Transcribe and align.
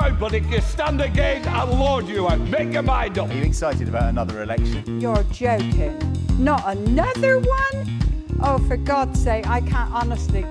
Now. 0.00 0.10
But 0.10 0.32
if 0.32 0.50
you 0.50 0.60
stand 0.60 1.00
again, 1.00 1.42
I'll 1.46 1.76
lord 1.76 2.08
you 2.08 2.28
out. 2.28 2.38
Make 2.38 2.72
your 2.72 2.82
mind 2.82 3.18
up. 3.18 3.30
Are 3.30 3.36
you 3.36 3.44
excited 3.44 3.88
about 3.88 4.08
another 4.08 4.42
election? 4.42 5.00
You're 5.00 5.24
joking. 5.32 5.94
Not 6.38 6.62
another 6.66 7.40
one? 7.40 7.98
Oh, 8.40 8.58
for 8.66 8.76
God's 8.76 9.22
sake, 9.22 9.46
I 9.46 9.60
can't 9.70 9.92
honestly. 9.92 10.44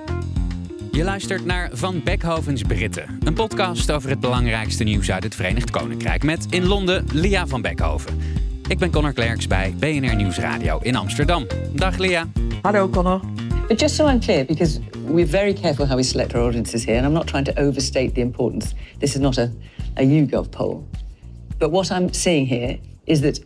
Je 0.90 1.04
luistert 1.04 1.44
naar 1.44 1.70
Van 1.72 2.00
Beckhovens 2.04 2.62
Britten, 2.62 3.18
een 3.24 3.34
podcast 3.34 3.90
over 3.90 4.10
het 4.10 4.20
belangrijkste 4.20 4.84
nieuws 4.84 5.10
uit 5.10 5.22
het 5.22 5.34
Verenigd 5.34 5.70
Koninkrijk 5.70 6.22
met 6.22 6.46
in 6.50 6.66
Londen 6.66 7.04
Lia 7.12 7.46
van 7.46 7.62
Beckhoven. 7.62 8.20
Ik 8.68 8.78
ben 8.78 8.90
Connor 8.90 9.12
Klerks 9.12 9.46
bij 9.46 9.74
BNR 9.78 10.14
Nieuwsradio 10.14 10.78
in 10.82 10.96
Amsterdam. 10.96 11.46
Dag 11.72 11.96
Lia. 11.96 12.26
Hallo 12.62 12.88
Connor. 12.88 13.35
But 13.68 13.78
just 13.78 13.96
so 13.96 14.06
I'm 14.06 14.20
clear, 14.20 14.44
because 14.44 14.78
we're 14.98 15.26
very 15.26 15.52
careful 15.52 15.86
how 15.86 15.96
we 15.96 16.04
select 16.04 16.36
our 16.36 16.42
audiences 16.42 16.84
here, 16.84 16.96
and 16.96 17.04
I'm 17.04 17.12
not 17.12 17.26
trying 17.26 17.44
to 17.46 17.58
overstate 17.58 18.14
the 18.14 18.20
importance. 18.20 18.74
This 19.00 19.16
is 19.16 19.20
not 19.20 19.38
a, 19.38 19.52
a 19.96 20.02
YouGov 20.02 20.52
poll. 20.52 20.86
But 21.58 21.70
what 21.70 21.90
I'm 21.90 22.12
seeing 22.12 22.46
here 22.46 22.78
is 23.06 23.22
that 23.22 23.40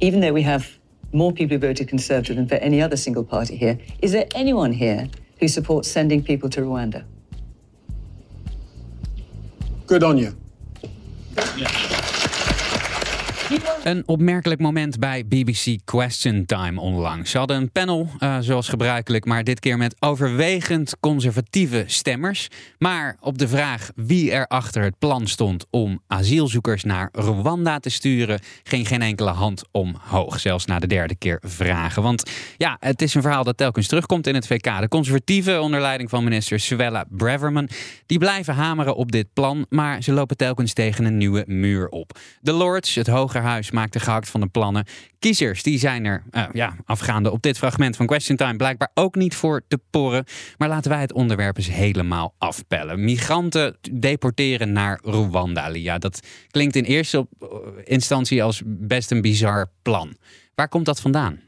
even 0.00 0.20
though 0.20 0.32
we 0.32 0.42
have 0.42 0.78
more 1.12 1.30
people 1.30 1.56
who 1.56 1.66
voted 1.66 1.88
Conservative 1.88 2.36
than 2.36 2.48
for 2.48 2.54
any 2.56 2.80
other 2.80 2.96
single 2.96 3.24
party 3.24 3.56
here, 3.56 3.78
is 4.00 4.12
there 4.12 4.26
anyone 4.34 4.72
here 4.72 5.10
who 5.40 5.48
supports 5.48 5.90
sending 5.90 6.22
people 6.22 6.48
to 6.50 6.62
Rwanda? 6.62 7.04
Good 9.86 10.02
on 10.02 10.16
you. 10.16 10.34
Een 13.84 14.02
opmerkelijk 14.06 14.60
moment 14.60 14.98
bij 14.98 15.26
BBC 15.26 15.76
Question 15.84 16.46
Time 16.46 16.80
onlangs. 16.80 17.30
Ze 17.30 17.38
hadden 17.38 17.56
een 17.56 17.70
panel, 17.70 18.08
uh, 18.20 18.36
zoals 18.40 18.68
gebruikelijk, 18.68 19.24
maar 19.24 19.44
dit 19.44 19.60
keer 19.60 19.76
met 19.76 19.96
overwegend 19.98 20.96
conservatieve 21.00 21.84
stemmers. 21.86 22.48
Maar 22.78 23.16
op 23.20 23.38
de 23.38 23.48
vraag 23.48 23.90
wie 23.94 24.32
er 24.32 24.46
achter 24.46 24.82
het 24.82 24.98
plan 24.98 25.26
stond 25.26 25.66
om 25.70 26.00
asielzoekers 26.06 26.84
naar 26.84 27.08
Rwanda 27.12 27.78
te 27.78 27.90
sturen, 27.90 28.40
ging 28.62 28.88
geen 28.88 29.02
enkele 29.02 29.30
hand 29.30 29.62
omhoog. 29.70 30.40
Zelfs 30.40 30.64
na 30.64 30.78
de 30.78 30.86
derde 30.86 31.16
keer 31.16 31.38
vragen. 31.42 32.02
Want 32.02 32.30
ja, 32.56 32.76
het 32.80 33.02
is 33.02 33.14
een 33.14 33.22
verhaal 33.22 33.44
dat 33.44 33.56
telkens 33.56 33.86
terugkomt 33.86 34.26
in 34.26 34.34
het 34.34 34.46
VK. 34.46 34.80
De 34.80 34.88
conservatieven, 34.88 35.62
onder 35.62 35.80
leiding 35.80 36.10
van 36.10 36.24
minister 36.24 36.60
Suella 36.60 37.04
Braverman, 37.08 37.68
die 38.06 38.18
blijven 38.18 38.54
hameren 38.54 38.96
op 38.96 39.12
dit 39.12 39.26
plan, 39.32 39.66
maar 39.68 40.02
ze 40.02 40.12
lopen 40.12 40.36
telkens 40.36 40.72
tegen 40.72 41.04
een 41.04 41.16
nieuwe 41.16 41.44
muur 41.46 41.88
op. 41.88 42.18
De 42.40 42.52
Lords, 42.52 42.94
het 42.94 43.06
Hogerhuis, 43.36 43.70
maakte 43.70 44.00
gehakt 44.00 44.28
van 44.28 44.40
de 44.40 44.46
plannen. 44.46 44.84
Kiezers 45.18 45.62
die 45.62 45.78
zijn 45.78 46.04
er, 46.04 46.22
uh, 46.30 46.44
ja, 46.52 46.76
afgaande 46.84 47.30
op 47.30 47.42
dit 47.42 47.58
fragment 47.58 47.96
van 47.96 48.06
Question 48.06 48.36
Time, 48.36 48.56
blijkbaar 48.56 48.90
ook 48.94 49.14
niet 49.14 49.34
voor 49.34 49.62
te 49.68 49.80
porren. 49.90 50.24
Maar 50.58 50.68
laten 50.68 50.90
wij 50.90 51.00
het 51.00 51.12
onderwerp 51.12 51.56
eens 51.56 51.70
helemaal 51.70 52.34
afpellen. 52.38 53.04
Migranten 53.04 53.76
deporteren 53.92 54.72
naar 54.72 55.00
Rwanda, 55.02 55.68
Lia. 55.68 55.98
Dat 55.98 56.26
klinkt 56.50 56.76
in 56.76 56.84
eerste 56.84 57.26
instantie 57.84 58.42
als 58.42 58.62
best 58.64 59.10
een 59.10 59.20
bizar 59.20 59.70
plan. 59.82 60.16
Waar 60.54 60.68
komt 60.68 60.86
dat 60.86 61.00
vandaan? 61.00 61.40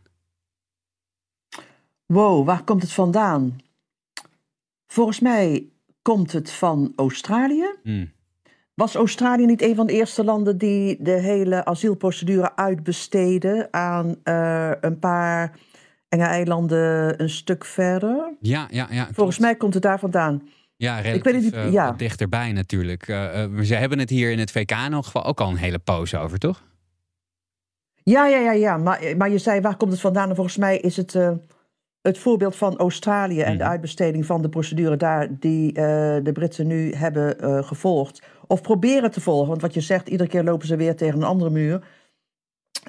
Wow, 2.06 2.46
waar 2.46 2.64
komt 2.64 2.82
het 2.82 2.92
vandaan? 2.92 3.60
Volgens 4.86 5.20
mij 5.20 5.66
komt 6.02 6.32
het 6.32 6.50
van 6.50 6.92
Australië. 6.96 7.74
Hmm. 7.82 8.16
Was 8.78 8.94
Australië 8.94 9.46
niet 9.46 9.62
een 9.62 9.74
van 9.74 9.86
de 9.86 9.92
eerste 9.92 10.24
landen 10.24 10.58
die 10.58 10.96
de 11.00 11.10
hele 11.10 11.64
asielprocedure 11.64 12.56
uitbesteden 12.56 13.68
aan 13.70 14.16
uh, 14.24 14.70
een 14.80 14.98
paar 14.98 15.58
enge 16.08 16.24
eilanden 16.24 17.22
een 17.22 17.30
stuk 17.30 17.64
verder? 17.64 18.36
Ja, 18.40 18.68
ja, 18.70 18.86
ja. 18.90 19.04
Volgens 19.04 19.16
klopt. 19.16 19.38
mij 19.38 19.54
komt 19.56 19.74
het 19.74 19.82
daar 19.82 19.98
vandaan. 19.98 20.48
Ja, 20.76 20.98
relatief 20.98 21.16
Ik 21.16 21.32
weet 21.32 21.44
het, 21.44 21.54
uh, 21.54 21.72
ja. 21.72 21.92
dichterbij 21.92 22.52
natuurlijk. 22.52 23.08
Uh, 23.08 23.60
ze 23.60 23.74
hebben 23.74 23.98
het 23.98 24.10
hier 24.10 24.30
in 24.30 24.38
het 24.38 24.50
VK 24.50 24.70
in 24.70 24.92
elk 24.92 25.04
geval 25.04 25.24
ook 25.24 25.40
al 25.40 25.50
een 25.50 25.56
hele 25.56 25.78
poos 25.78 26.14
over, 26.14 26.38
toch? 26.38 26.62
Ja, 28.02 28.26
ja, 28.26 28.38
ja, 28.38 28.52
ja. 28.52 28.76
Maar, 28.76 29.14
maar 29.16 29.30
je 29.30 29.38
zei, 29.38 29.60
waar 29.60 29.76
komt 29.76 29.92
het 29.92 30.00
vandaan? 30.00 30.28
En 30.28 30.34
volgens 30.34 30.56
mij 30.56 30.78
is 30.78 30.96
het 30.96 31.18
het 32.02 32.18
voorbeeld 32.18 32.56
van 32.56 32.76
Australië 32.76 33.40
en 33.40 33.58
de 33.58 33.64
uitbesteding 33.64 34.26
van 34.26 34.42
de 34.42 34.48
procedure 34.48 34.96
daar 34.96 35.28
die 35.38 35.72
de 36.22 36.30
Britten 36.32 36.66
nu 36.66 36.94
hebben 36.94 37.64
gevolgd 37.64 38.22
of 38.48 38.62
proberen 38.62 39.10
te 39.10 39.20
volgen. 39.20 39.48
Want 39.48 39.62
wat 39.62 39.74
je 39.74 39.80
zegt, 39.80 40.08
iedere 40.08 40.28
keer 40.28 40.44
lopen 40.44 40.66
ze 40.66 40.76
weer 40.76 40.96
tegen 40.96 41.16
een 41.16 41.26
andere 41.26 41.50
muur. 41.50 41.86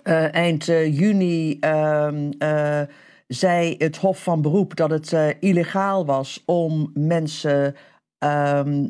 Uh, 0.03 0.33
eind 0.33 0.67
uh, 0.67 0.99
juni 0.99 1.57
uh, 1.59 2.81
zei 3.27 3.75
het 3.77 3.97
Hof 3.97 4.23
van 4.23 4.41
Beroep 4.41 4.75
dat 4.75 4.89
het 4.89 5.35
illegaal 5.39 6.05
was 6.05 6.43
om 6.45 6.91
mensen 6.93 7.75
ehm, 8.17 8.87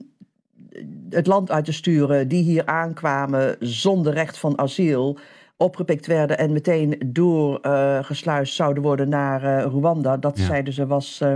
het 1.09 1.27
land 1.27 1.51
uit 1.51 1.65
te 1.65 1.73
sturen 1.73 2.27
die 2.27 2.43
hier 2.43 2.65
aankwamen 2.65 3.55
zonder 3.59 4.13
recht 4.13 4.37
van 4.37 4.57
asiel 4.59 5.17
opgepikt 5.57 6.05
werden 6.05 6.37
en 6.37 6.53
meteen 6.53 7.01
doorgesluist 7.05 8.55
zouden 8.55 8.83
worden 8.83 9.09
naar 9.09 9.63
Rwanda. 9.63 10.17
Dat 10.17 10.37
ja. 10.37 10.45
zeiden 10.45 10.73
ze 10.73 10.87
was 10.87 11.19
uh, 11.23 11.33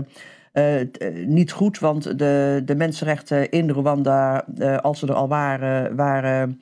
niet 1.26 1.52
goed, 1.52 1.80
want 1.80 2.18
de, 2.20 2.62
de 2.66 2.76
mensenrechten 2.76 3.50
in 3.50 3.70
Rwanda, 3.70 4.46
uh, 4.58 4.78
als 4.78 5.00
ze 5.00 5.08
er 5.08 5.14
al 5.14 5.28
waren, 5.28 5.96
waren 5.96 6.62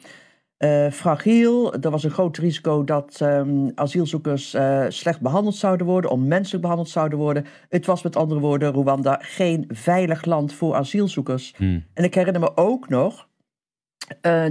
fragiel. 0.92 1.74
Er 1.74 1.90
was 1.90 2.04
een 2.04 2.12
groot 2.12 2.38
risico 2.38 2.84
dat 2.84 3.20
um, 3.22 3.72
asielzoekers 3.76 4.58
slecht 4.88 5.22
behandeld 5.22 5.56
zouden 5.56 5.86
worden, 5.86 6.12
onmenselijk 6.12 6.62
behandeld 6.62 6.90
zouden 6.90 7.20
worden. 7.20 7.46
Het 7.70 7.86
was 7.86 8.04
met 8.04 8.16
andere 8.16 8.40
woorden, 8.40 8.74
Rwanda, 8.74 9.20
geen 9.22 9.66
veilig 9.68 10.26
land 10.26 10.54
voor 10.54 10.76
asielzoekers. 10.76 11.54
Hmm. 11.58 11.84
En 11.94 12.04
ik 12.04 12.16
herinner 12.16 12.42
me 12.42 12.58
ook 12.58 12.90
nog 12.90 13.28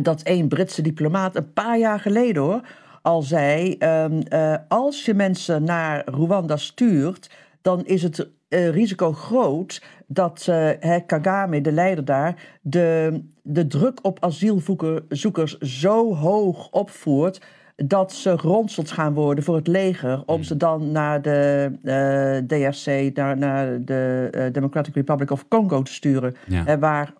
dat 0.02 0.20
een 0.24 0.48
Britse 0.48 0.82
diplomaat 0.82 1.36
een 1.36 1.52
paar 1.52 1.78
jaar 1.78 2.00
geleden 2.00 2.42
hoor, 2.42 2.60
al 3.02 3.22
zei: 3.22 3.76
um, 3.78 4.22
als 4.68 5.04
je 5.04 5.14
mensen 5.14 5.64
naar 5.64 6.08
Rwanda 6.08 6.56
stuurt, 6.56 7.30
dan 7.62 7.86
is 7.86 8.02
het 8.02 8.28
uh, 8.50 8.68
risico 8.68 9.12
groot 9.12 9.82
dat 10.06 10.46
uh, 10.50 10.96
Kagame, 11.06 11.60
de 11.60 11.72
leider 11.72 12.04
daar, 12.04 12.58
de, 12.60 13.20
de 13.42 13.66
druk 13.66 13.98
op 14.02 14.24
asielzoekers 14.24 15.58
zo 15.58 16.14
hoog 16.14 16.70
opvoert 16.70 17.40
dat 17.76 18.12
ze 18.12 18.38
geronseld 18.38 18.90
gaan 18.90 19.14
worden 19.14 19.44
voor 19.44 19.56
het 19.56 19.66
leger 19.66 20.22
om 20.26 20.42
ze 20.42 20.56
dan 20.56 20.92
naar 20.92 21.22
de 21.22 21.70
uh, 21.82 22.36
DRC, 22.46 23.16
naar, 23.16 23.38
naar 23.38 23.84
de 23.84 24.48
Democratic 24.52 24.94
Republic 24.94 25.30
of 25.30 25.48
Congo 25.48 25.82
te 25.82 25.92
sturen, 25.92 26.36
ja. 26.46 26.78
waar 26.78 27.12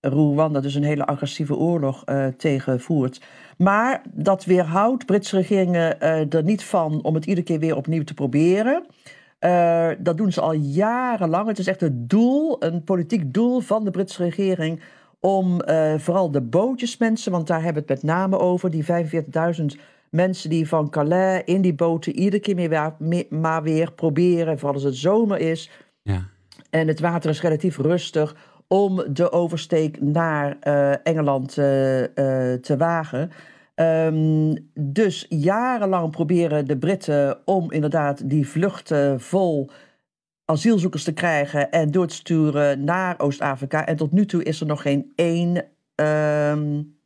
Rwanda 0.00 0.60
dus 0.60 0.74
een 0.74 0.84
hele 0.84 1.06
agressieve 1.06 1.56
oorlog 1.56 2.04
tegen 2.36 2.80
voert. 2.80 3.20
Maar 3.58 4.02
dat 4.12 4.44
weerhoudt 4.44 5.06
Britse 5.06 5.36
regeringen 5.36 6.00
er 6.30 6.42
niet 6.42 6.64
van 6.64 7.02
om 7.02 7.14
het 7.14 7.26
iedere 7.26 7.46
keer 7.46 7.58
weer 7.58 7.76
opnieuw 7.76 8.04
te 8.04 8.14
proberen. 8.14 8.86
Uh, 9.40 9.88
dat 9.98 10.16
doen 10.16 10.32
ze 10.32 10.40
al 10.40 10.52
jarenlang. 10.52 11.48
Het 11.48 11.58
is 11.58 11.66
echt 11.66 11.80
het 11.80 12.08
doel, 12.10 12.64
een 12.64 12.84
politiek 12.84 13.34
doel 13.34 13.60
van 13.60 13.84
de 13.84 13.90
Britse 13.90 14.22
regering. 14.22 14.80
om 15.20 15.62
uh, 15.64 15.94
vooral 15.98 16.30
de 16.30 16.40
bootjesmensen, 16.40 17.32
want 17.32 17.46
daar 17.46 17.62
hebben 17.62 17.84
we 17.86 17.92
het 17.92 18.02
met 18.02 18.12
name 18.12 18.38
over, 18.38 18.70
die 18.70 18.84
45.000 18.84 19.80
mensen 20.10 20.50
die 20.50 20.68
van 20.68 20.90
Calais 20.90 21.42
in 21.44 21.60
die 21.60 21.74
boten 21.74 22.12
iedere 22.12 22.42
keer 22.42 22.54
meer, 22.54 22.94
meer, 22.98 23.26
maar 23.30 23.62
weer 23.62 23.92
proberen, 23.92 24.58
vooral 24.58 24.74
als 24.74 24.82
het 24.82 24.96
zomer 24.96 25.38
is. 25.38 25.70
Ja. 26.02 26.26
En 26.70 26.88
het 26.88 27.00
water 27.00 27.30
is 27.30 27.40
relatief 27.40 27.78
rustig 27.78 28.36
om 28.66 29.04
de 29.12 29.32
oversteek 29.32 30.00
naar 30.00 30.56
uh, 30.62 31.06
Engeland 31.06 31.52
te 31.54 32.74
wagen. 32.78 33.30
Um, 33.80 34.70
dus 34.74 35.26
jarenlang 35.28 36.10
proberen 36.10 36.66
de 36.66 36.78
Britten 36.78 37.38
om 37.44 37.72
inderdaad 37.72 38.28
die 38.30 38.48
vluchten 38.48 39.20
vol 39.20 39.70
asielzoekers 40.44 41.04
te 41.04 41.12
krijgen 41.12 41.70
en 41.70 41.90
door 41.90 42.06
te 42.06 42.14
sturen 42.14 42.84
naar 42.84 43.20
Oost-Afrika. 43.20 43.86
En 43.86 43.96
tot 43.96 44.12
nu 44.12 44.26
toe 44.26 44.42
is 44.42 44.60
er 44.60 44.66
nog 44.66 44.82
geen 44.82 45.12
één 45.14 45.64
um, 45.94 46.98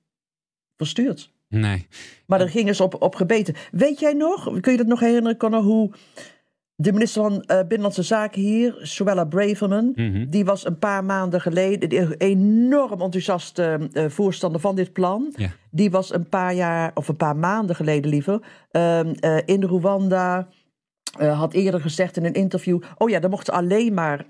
verstuurd. 0.76 1.32
Nee. 1.48 1.86
Maar 2.26 2.40
er 2.40 2.48
ging 2.48 2.68
eens 2.68 2.80
op, 2.80 3.02
op 3.02 3.14
gebeten. 3.14 3.54
Weet 3.70 4.00
jij 4.00 4.12
nog, 4.12 4.60
kun 4.60 4.72
je 4.72 4.78
dat 4.78 4.86
nog 4.86 5.00
herinneren, 5.00 5.38
Connor, 5.38 5.62
hoe 5.62 5.92
de 6.80 6.92
minister 6.92 7.22
van 7.22 7.32
uh, 7.32 7.58
Binnenlandse 7.58 8.02
Zaken 8.02 8.40
hier, 8.40 8.74
Suella 8.82 9.24
Braverman, 9.24 9.92
Mhm. 9.94 10.26
die 10.28 10.44
was 10.44 10.66
een 10.66 10.78
paar 10.78 11.04
maanden 11.04 11.40
geleden 11.40 11.88
de 11.88 12.14
enorm 12.16 13.00
enthousiaste 13.00 13.88
uh, 13.92 14.04
voorstander 14.08 14.60
van 14.60 14.74
dit 14.74 14.92
plan. 14.92 15.32
Ja. 15.36 15.50
Die 15.70 15.90
was 15.90 16.14
een 16.14 16.28
paar 16.28 16.54
jaar, 16.54 16.90
of 16.94 17.08
een 17.08 17.16
paar 17.16 17.36
maanden 17.36 17.76
geleden 17.76 18.10
liever, 18.10 18.40
uh, 18.72 19.00
in 19.44 19.64
Rwanda. 19.64 20.48
Had 21.18 21.52
eerder 21.52 21.80
gezegd 21.80 22.16
in 22.16 22.24
een 22.24 22.32
interview: 22.34 22.80
Oh 22.98 23.10
ja, 23.10 23.20
er 23.20 23.28
mochten 23.28 23.54
alleen 23.54 23.94
maar 23.94 24.24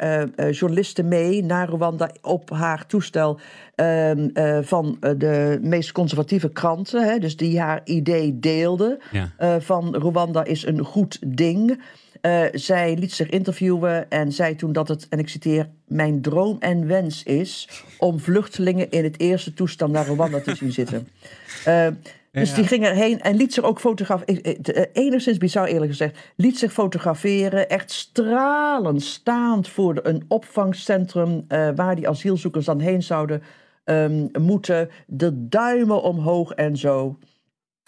journalisten 0.50 1.08
mee 1.08 1.44
naar 1.44 1.68
Rwanda 1.68 2.10
op 2.22 2.50
haar 2.50 2.86
toestel 2.86 3.38
ehm, 3.74 4.28
van 4.62 4.96
de 5.16 5.58
meest 5.62 5.92
conservatieve 5.92 6.48
kranten. 6.48 7.04
Hè, 7.04 7.18
dus 7.18 7.36
die 7.36 7.60
haar 7.60 7.80
idee 7.84 8.38
deelden 8.38 8.98
ja. 9.10 9.60
van 9.60 9.96
Rwanda 9.96 10.44
is 10.44 10.66
een 10.66 10.84
goed 10.84 11.18
ding. 11.26 11.82
Zij 12.52 12.96
liet 12.96 13.12
zich 13.12 13.28
interviewen 13.28 14.10
en 14.10 14.32
zei 14.32 14.54
toen 14.56 14.72
dat 14.72 14.88
het, 14.88 15.08
en 15.08 15.18
ik 15.18 15.28
citeer, 15.28 15.68
mijn 15.86 16.20
droom 16.20 16.56
en 16.60 16.86
wens 16.86 17.22
is 17.22 17.82
om 17.98 18.20
vluchtelingen 18.20 18.90
in 18.90 19.04
het 19.04 19.20
eerste 19.20 19.54
toestand 19.54 19.92
naar 19.92 20.06
Rwanda 20.06 20.40
te 20.40 20.54
zien 20.54 20.72
zitten. 20.72 21.08
Dus 22.32 22.50
ja. 22.50 22.56
die 22.56 22.66
ging 22.66 22.84
erheen 22.84 23.20
en 23.20 23.36
liet 23.36 23.54
zich 23.54 23.64
ook 23.64 23.80
fotograferen. 23.80 24.92
Enigszins 24.92 25.38
bizar 25.38 25.66
eerlijk 25.66 25.90
gezegd. 25.90 26.18
Liet 26.36 26.58
zich 26.58 26.72
fotograferen. 26.72 27.68
Echt 27.68 27.90
stralend 27.90 29.02
staand 29.02 29.68
voor 29.68 30.00
een 30.02 30.24
opvangcentrum. 30.28 31.44
Uh, 31.48 31.68
waar 31.74 31.96
die 31.96 32.08
asielzoekers 32.08 32.64
dan 32.64 32.80
heen 32.80 33.02
zouden 33.02 33.42
um, 33.84 34.30
moeten. 34.40 34.90
De 35.06 35.48
duimen 35.48 36.02
omhoog 36.02 36.52
en 36.52 36.76
zo. 36.76 37.18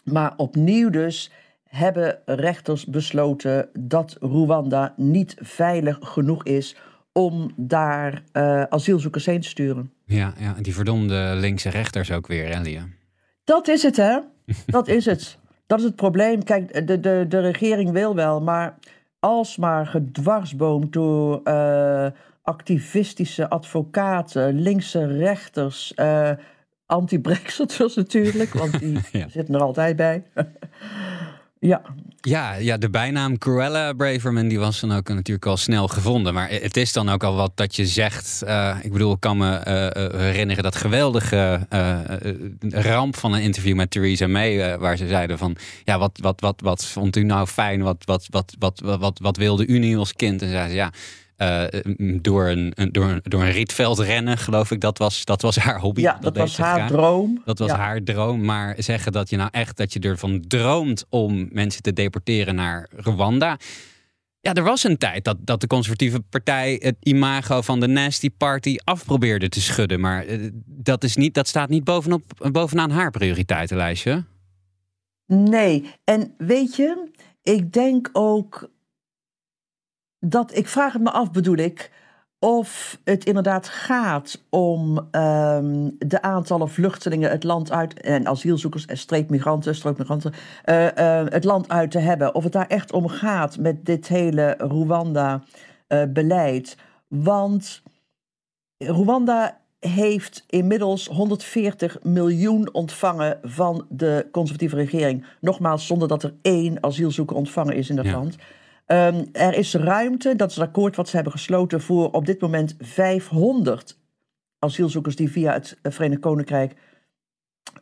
Maar 0.05 0.32
opnieuw 0.37 0.90
dus 0.90 1.31
hebben 1.72 2.19
rechters 2.24 2.86
besloten 2.86 3.69
dat 3.72 4.16
Rwanda 4.20 4.94
niet 4.96 5.36
veilig 5.40 5.98
genoeg 6.00 6.44
is 6.44 6.76
om 7.12 7.52
daar 7.56 8.22
uh, 8.32 8.62
asielzoekers 8.62 9.26
heen 9.26 9.40
te 9.40 9.48
sturen. 9.48 9.92
Ja, 10.04 10.32
ja, 10.38 10.54
die 10.60 10.74
verdomde 10.74 11.32
linkse 11.34 11.69
rechters 11.69 12.12
ook 12.12 12.26
weer, 12.26 12.54
hè, 12.54 12.62
Lia? 12.62 12.86
Dat 13.44 13.69
is 13.69 13.82
het, 13.82 13.96
hè? 13.96 14.19
Dat 14.66 14.88
is 14.88 15.04
het. 15.04 15.38
Dat 15.66 15.78
is 15.78 15.84
het 15.84 15.96
probleem. 15.96 16.44
Kijk, 16.44 16.86
de, 16.86 17.00
de, 17.00 17.24
de 17.28 17.40
regering 17.40 17.90
wil 17.90 18.14
wel, 18.14 18.40
maar 18.40 18.78
alsmaar 19.18 19.86
gedwarsboomd 19.86 20.92
door 20.92 21.40
uh, 21.44 22.06
activistische 22.42 23.48
advocaten, 23.48 24.60
linkse 24.60 25.06
rechters, 25.06 25.92
uh, 25.96 26.30
anti-Brexiters 26.86 27.94
natuurlijk, 28.04 28.52
want 28.52 28.78
die 28.78 28.98
ja. 29.12 29.28
zitten 29.28 29.54
er 29.54 29.60
altijd 29.60 29.96
bij. 29.96 30.22
Ja. 31.62 31.82
Ja, 32.20 32.55
ja, 32.55 32.76
de 32.76 32.91
bijnaam 32.91 33.38
Cruella 33.38 33.93
Braverman 33.93 34.49
die 34.49 34.59
was 34.59 34.81
dan 34.81 34.93
ook 34.93 35.09
natuurlijk 35.09 35.47
al 35.47 35.56
snel 35.56 35.88
gevonden. 35.88 36.35
Maar 36.35 36.50
het 36.50 36.76
is 36.76 36.93
dan 36.93 37.09
ook 37.09 37.25
al 37.25 37.35
wat 37.35 37.53
dat 37.55 37.76
je 37.76 37.87
zegt. 37.87 38.43
Uh, 38.44 38.76
ik 38.82 38.93
bedoel, 38.93 39.12
ik 39.12 39.20
kan 39.20 39.37
me 39.37 39.50
uh, 39.53 40.20
herinneren 40.20 40.62
dat 40.62 40.76
geweldige 40.76 41.67
ramp 42.70 43.17
van 43.17 43.32
een 43.32 43.43
interview 43.43 43.76
met 43.76 43.91
Theresa 43.91 44.26
May. 44.26 44.79
waar 44.79 44.97
ze 44.97 45.09
zeiden 45.09 45.38
van, 45.38 45.56
ja, 45.85 45.99
wat, 45.99 46.19
wat, 46.20 46.41
wat, 46.41 46.61
wat 46.61 46.85
vond 46.85 47.17
u 47.17 47.23
nou 47.23 47.47
fijn? 47.47 47.82
Wat, 47.82 48.03
wat, 48.05 48.26
wat, 48.31 48.55
wat, 48.59 48.81
wat, 48.85 48.99
wat, 48.99 49.19
wat 49.19 49.37
wilde 49.37 49.67
u 49.67 49.79
nu 49.79 49.97
als 49.97 50.12
kind? 50.12 50.43
En 50.43 50.50
zei 50.50 50.69
ze, 50.69 50.75
ja... 50.75 50.93
Uh, 51.42 51.64
door, 52.20 52.48
een, 52.48 52.72
door, 52.90 53.04
een, 53.04 53.20
door 53.22 53.42
een 53.42 53.50
rietveld 53.50 53.98
rennen, 53.98 54.38
geloof 54.38 54.70
ik. 54.70 54.80
Dat 54.80 54.98
was, 54.98 55.24
dat 55.24 55.42
was 55.42 55.56
haar 55.56 55.80
hobby. 55.80 56.00
Ja, 56.00 56.12
dat, 56.12 56.22
dat 56.22 56.36
was 56.36 56.56
haar 56.56 56.74
graag. 56.74 56.88
droom. 56.88 57.42
Dat 57.44 57.58
was 57.58 57.70
ja. 57.70 57.76
haar 57.76 58.02
droom. 58.02 58.44
Maar 58.44 58.74
zeggen 58.78 59.12
dat 59.12 59.30
je 59.30 59.36
nou 59.36 59.48
echt 59.52 59.76
dat 59.76 59.92
je 59.92 60.00
ervan 60.00 60.44
droomt 60.48 61.04
om 61.08 61.48
mensen 61.52 61.82
te 61.82 61.92
deporteren 61.92 62.54
naar 62.54 62.88
Rwanda. 62.96 63.56
Ja, 64.40 64.54
er 64.54 64.62
was 64.62 64.84
een 64.84 64.98
tijd 64.98 65.24
dat, 65.24 65.36
dat 65.40 65.60
de 65.60 65.66
conservatieve 65.66 66.20
partij 66.20 66.76
het 66.82 66.96
imago 67.00 67.60
van 67.60 67.80
de 67.80 67.86
Nasty 67.86 68.30
Party 68.36 68.76
afprobeerde 68.84 69.48
te 69.48 69.60
schudden. 69.60 70.00
Maar 70.00 70.26
uh, 70.26 70.50
dat, 70.66 71.04
is 71.04 71.16
niet, 71.16 71.34
dat 71.34 71.48
staat 71.48 71.68
niet 71.68 71.84
bovenop, 71.84 72.22
bovenaan 72.52 72.90
haar 72.90 73.10
prioriteitenlijstje. 73.10 74.24
Nee, 75.26 75.90
en 76.04 76.34
weet 76.38 76.76
je, 76.76 77.10
ik 77.42 77.72
denk 77.72 78.08
ook 78.12 78.70
dat 80.24 80.56
ik 80.56 80.69
vraag 80.69 80.92
het 80.92 81.02
me 81.02 81.10
af, 81.10 81.30
bedoel 81.30 81.56
ik, 81.56 81.90
of 82.38 82.98
het 83.04 83.24
inderdaad 83.24 83.69
gaat 83.69 84.42
om 84.50 84.96
um, 84.98 85.96
de 85.98 86.22
aantallen 86.22 86.69
vluchtelingen 86.69 87.30
het 87.30 87.44
land 87.44 87.72
uit 87.72 88.00
en 88.00 88.26
asielzoekers 88.26 88.86
en 88.86 88.98
streekmigranten, 88.98 89.74
strookmigranten, 89.74 90.32
uh, 90.64 90.84
uh, 90.84 90.90
het 91.28 91.44
land 91.44 91.69
uit 91.69 91.90
te 91.90 91.98
hebben. 91.98 92.34
Of 92.34 92.44
het 92.44 92.52
daar 92.52 92.66
echt 92.66 92.92
om 92.92 93.08
gaat 93.08 93.58
met 93.58 93.84
dit 93.84 94.08
hele 94.08 94.54
Rwanda-beleid. 94.58 96.76
Uh, 96.78 96.84
Want 97.25 97.82
Rwanda 98.78 99.60
heeft 99.80 100.44
inmiddels 100.48 101.06
140 101.06 101.98
miljoen 102.02 102.75
ontvangen 102.75 103.38
van 103.42 103.86
de 103.88 104.26
conservatieve 104.32 104.76
regering. 104.76 105.26
Nogmaals, 105.40 105.86
zonder 105.86 106.08
dat 106.08 106.22
er 106.22 106.34
één 106.42 106.82
asielzoeker 106.82 107.36
ontvangen 107.36 107.75
is 107.76 107.90
in 107.90 107.96
dat 107.96 108.04
Ja. 108.04 108.12
land. 108.12 108.36
Um, 108.87 109.29
er 109.32 109.55
is 109.55 109.75
ruimte, 109.75 110.37
dat 110.37 110.50
is 110.50 110.56
het 110.56 110.67
akkoord 110.67 110.96
wat 110.96 111.08
ze 111.08 111.14
hebben 111.14 111.32
gesloten, 111.32 111.81
voor 111.81 112.11
op 112.11 112.26
dit 112.26 112.40
moment 112.40 112.76
500 112.79 113.99
asielzoekers 114.58 115.17
die 115.17 115.31
via 115.31 115.52
het 115.52 115.79
eh, 115.82 115.93
Verenigd 115.93 116.20
Koninkrijk 116.20 116.75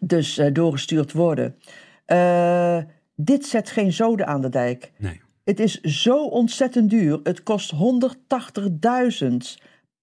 dus 0.01 0.39
uh, 0.39 0.53
doorgestuurd 0.53 1.13
worden. 1.13 1.57
Uh, 2.07 2.79
dit 3.15 3.47
zet 3.47 3.71
geen 3.71 3.93
zoden 3.93 4.27
aan 4.27 4.41
de 4.41 4.49
dijk. 4.49 4.93
Nee. 4.97 5.21
Het 5.45 5.61
is 5.61 5.81
zo 5.81 6.25
ontzettend 6.25 6.91
duur. 6.91 7.21
Het 7.23 7.43
kost 7.43 7.75
180.000 7.75 9.37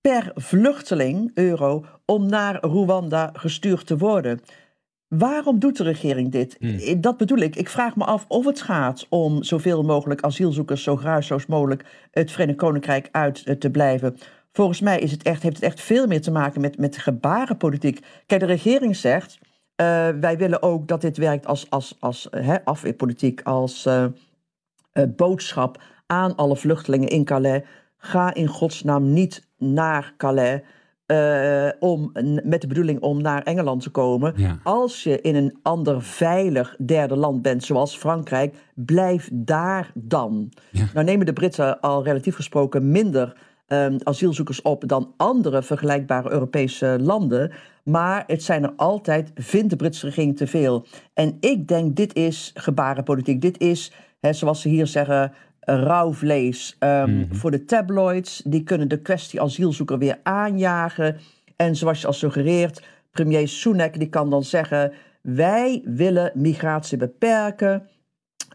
per 0.01 0.31
vluchteling 0.35 1.31
euro 1.33 1.85
om 2.05 2.29
naar 2.29 2.65
Rwanda 2.65 3.29
gestuurd 3.33 3.87
te 3.87 3.97
worden. 3.97 4.39
Waarom 5.07 5.59
doet 5.59 5.77
de 5.77 5.83
regering 5.83 6.31
dit? 6.31 6.55
Hmm. 6.59 7.01
Dat 7.01 7.17
bedoel 7.17 7.37
ik. 7.37 7.55
Ik 7.55 7.69
vraag 7.69 7.95
me 7.95 8.05
af 8.05 8.25
of 8.27 8.45
het 8.45 8.61
gaat 8.61 9.05
om 9.09 9.43
zoveel 9.43 9.83
mogelijk 9.83 10.21
asielzoekers 10.21 10.83
zo 10.83 10.95
geruisloos 10.95 11.45
mogelijk 11.45 11.85
het 12.11 12.31
Verenigd 12.31 12.57
Koninkrijk 12.57 13.09
uit 13.11 13.43
uh, 13.45 13.55
te 13.55 13.69
blijven. 13.69 14.17
Volgens 14.51 14.81
mij 14.81 14.99
is 14.99 15.11
het 15.11 15.23
echt, 15.23 15.41
heeft 15.41 15.55
het 15.55 15.65
echt 15.65 15.81
veel 15.81 16.07
meer 16.07 16.21
te 16.21 16.31
maken 16.31 16.61
met, 16.61 16.77
met 16.77 16.97
gebarenpolitiek. 16.97 18.05
Kijk, 18.25 18.41
de 18.41 18.47
regering 18.47 18.95
zegt, 18.95 19.39
uh, 19.41 19.47
wij 20.19 20.37
willen 20.37 20.61
ook 20.61 20.87
dat 20.87 21.01
dit 21.01 21.17
werkt 21.17 21.45
als, 21.45 21.69
als, 21.69 21.95
als 21.99 22.27
uh, 22.31 22.55
afweerpolitiek, 22.63 23.41
als 23.41 23.85
uh, 23.85 24.05
boodschap 25.15 25.81
aan 26.05 26.35
alle 26.35 26.55
vluchtelingen 26.55 27.07
in 27.07 27.23
Calais. 27.23 27.63
Ga 27.97 28.33
in 28.33 28.47
godsnaam 28.47 29.13
niet 29.13 29.47
naar 29.57 30.13
Calais. 30.17 30.61
Uh, 31.07 31.69
om, 31.79 32.11
met 32.43 32.61
de 32.61 32.67
bedoeling 32.67 32.99
om 32.99 33.21
naar 33.21 33.43
Engeland 33.43 33.81
te 33.81 33.89
komen. 33.89 34.33
Ja. 34.35 34.59
Als 34.63 35.03
je 35.03 35.21
in 35.21 35.35
een 35.35 35.57
ander 35.61 36.01
veilig 36.01 36.75
derde 36.85 37.15
land 37.15 37.41
bent, 37.41 37.63
zoals 37.63 37.97
Frankrijk, 37.97 38.55
blijf 38.75 39.29
daar 39.33 39.91
dan. 39.93 40.51
Ja. 40.71 40.85
Nou 40.93 41.05
nemen 41.05 41.25
de 41.25 41.33
Britten 41.33 41.79
al 41.79 42.03
relatief 42.03 42.35
gesproken 42.35 42.91
minder 42.91 43.35
um, 43.67 43.97
asielzoekers 44.03 44.61
op 44.61 44.87
dan 44.87 45.13
andere 45.17 45.63
vergelijkbare 45.63 46.31
Europese 46.31 46.97
landen. 47.01 47.51
Maar 47.83 48.23
het 48.27 48.43
zijn 48.43 48.63
er 48.63 48.73
altijd, 48.75 49.31
vindt 49.35 49.69
de 49.69 49.75
Britse 49.75 50.05
regering 50.05 50.37
te 50.37 50.47
veel. 50.47 50.85
En 51.13 51.37
ik 51.39 51.67
denk, 51.67 51.95
dit 51.95 52.15
is 52.15 52.51
gebarenpolitiek. 52.53 53.41
Dit 53.41 53.59
is, 53.59 53.91
hè, 54.19 54.33
zoals 54.33 54.61
ze 54.61 54.69
hier 54.69 54.87
zeggen, 54.87 55.31
rauw 55.69 56.13
vlees 56.13 56.75
um, 56.79 56.89
Mhm. 56.89 57.33
voor 57.33 57.51
de 57.51 57.65
tabloids. 57.65 58.41
Die 58.45 58.63
kunnen 58.63 58.87
de 58.87 59.01
kwestie 59.01 59.41
asielzoeker 59.41 59.97
weer 59.97 60.19
aanjagen. 60.23 61.17
En 61.55 61.75
zoals 61.75 62.01
je 62.01 62.07
al 62.07 62.13
suggereert, 62.13 62.83
premier 63.11 63.47
Sunak 63.47 63.99
die 63.99 64.09
kan 64.09 64.29
dan 64.29 64.43
zeggen... 64.43 64.91
wij 65.21 65.81
willen 65.85 66.31
migratie 66.33 66.97
beperken. 66.97 67.87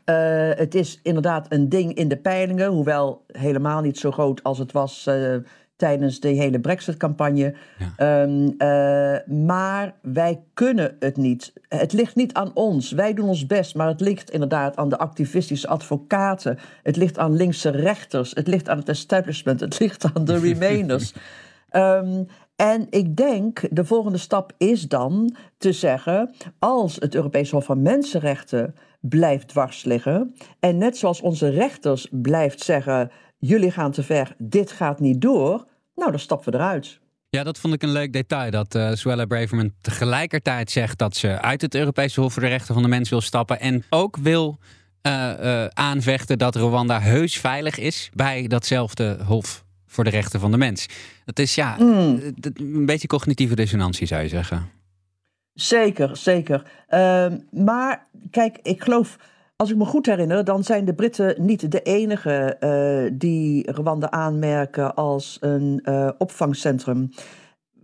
Uh, 0.07 0.51
het 0.55 0.75
is 0.75 1.01
inderdaad 1.03 1.47
een 1.49 1.69
ding 1.69 1.95
in 1.95 2.09
de 2.09 2.17
peilingen... 2.17 2.69
hoewel 2.71 3.25
helemaal 3.27 3.81
niet 3.81 3.99
zo 3.99 4.11
groot 4.11 4.43
als 4.43 4.59
het 4.59 4.73
was... 4.73 5.07
Uh, 5.09 5.37
tijdens 5.83 6.21
de 6.21 6.29
hele 6.29 6.61
Brexit-campagne. 6.61 7.55
Ja. 7.97 8.23
Um, 8.23 8.55
uh, 8.59 9.47
maar 9.47 9.95
wij 10.03 10.43
kunnen 10.55 10.97
het 10.99 11.17
niet. 11.17 11.53
Het 11.69 11.93
ligt 11.93 12.17
niet 12.17 12.33
aan 12.33 12.51
ons. 12.55 12.91
Wij 12.91 13.15
doen 13.15 13.29
ons 13.29 13.47
best, 13.47 13.75
maar 13.75 13.87
het 13.87 14.01
ligt 14.01 14.31
inderdaad 14.31 14.77
aan 14.77 14.89
de 14.89 14.99
activistische 14.99 15.69
advocaten. 15.69 16.59
Het 16.83 16.97
ligt 16.97 17.19
aan 17.19 17.37
linkse 17.37 17.71
rechters. 17.71 18.31
Het 18.35 18.47
ligt 18.47 18.69
aan 18.69 18.79
het 18.79 18.89
establishment. 18.89 19.61
Het 19.61 19.79
ligt 19.79 20.05
aan 20.15 20.25
de 20.25 20.39
remainers. 20.49 21.15
um, 21.71 22.27
en 22.57 22.87
ik 22.91 23.17
denk, 23.17 23.61
de 23.71 23.85
volgende 23.85 24.19
stap 24.19 24.53
is 24.59 24.89
dan 24.89 25.37
te 25.59 25.73
zeggen... 25.73 26.35
als 26.59 26.97
het 26.97 27.15
Europees 27.15 27.51
Hof 27.51 27.65
van 27.65 27.83
Mensenrechten 27.83 28.75
blijft 29.01 29.49
dwars 29.49 29.85
liggen... 29.85 30.35
en 30.61 30.79
net 30.79 30.97
zoals 30.97 31.21
onze 31.21 31.49
rechters 31.49 32.09
blijft 32.11 32.61
zeggen... 32.61 33.11
jullie 33.39 33.71
gaan 33.71 33.91
te 33.93 34.03
ver, 34.03 34.35
dit 34.39 34.71
gaat 34.71 35.01
niet 35.01 35.21
door... 35.21 35.71
nou, 35.95 36.11
dan 36.11 36.21
stappen 36.21 36.53
we 36.53 36.59
eruit. 36.59 37.01
Ja, 37.29 37.43
dat 37.43 37.59
vond 37.59 37.75
ik 37.75 37.83
een 37.83 37.93
leuk 37.93 38.13
detail. 38.13 38.51
Dat 38.51 38.75
uh, 38.75 38.91
Suella 38.93 39.25
Braverman 39.25 39.73
tegelijkertijd 39.81 40.71
zegt 40.71 40.99
dat 40.99 41.17
ze 41.17 41.41
uit 41.41 41.61
het 41.61 41.75
Europese 41.75 42.21
Hof 42.21 42.33
voor 42.33 42.43
de 42.43 42.49
Rechten 42.49 42.75
van 42.75 42.83
de 42.83 42.89
Mens 42.89 43.11
wil 43.11 43.21
stappen. 43.21 43.61
En 43.61 43.85
ook 43.91 44.17
wil 44.17 44.59
uh, 45.03 45.67
aanvechten 45.67 46.39
dat 46.39 46.57
Rwanda 46.57 47.01
heus 47.01 47.39
veilig 47.39 47.79
is 47.79 48.11
bij 48.15 48.47
datzelfde 48.47 49.19
Hof 49.25 49.65
voor 49.87 50.05
de 50.05 50.11
Rechten 50.11 50.41
van 50.41 50.51
de 50.51 50.57
Mens. 50.57 50.87
Dat 51.25 51.39
is 51.39 51.55
ja, 51.55 51.77
mm. 51.79 52.35
een 52.41 52.87
beetje 52.87 53.07
cognitieve 53.07 53.55
dissonantie 53.55 54.07
zou 54.07 54.23
je 54.23 54.29
zeggen. 54.29 54.71
Zeker, 55.55 56.17
zeker. 56.17 56.63
Uh, 56.89 57.27
maar 57.51 58.07
kijk, 58.31 58.59
ik 58.63 58.83
geloof, 58.83 59.17
als 59.57 59.71
ik 59.71 59.77
me 59.77 59.85
goed 59.85 60.07
herinner, 60.07 60.45
dan 60.45 60.65
zijn 60.65 60.85
de 60.85 60.95
Britten 60.95 61.35
niet 61.45 61.71
de 61.71 61.83
enige 61.83 62.57
uh, 62.61 63.19
die 63.19 63.71
Rwanda 63.71 64.11
aanmerken 64.11 64.95
als 64.95 65.37
een 65.41 65.81
uh, 65.85 66.11
opvangcentrum. 66.19 67.11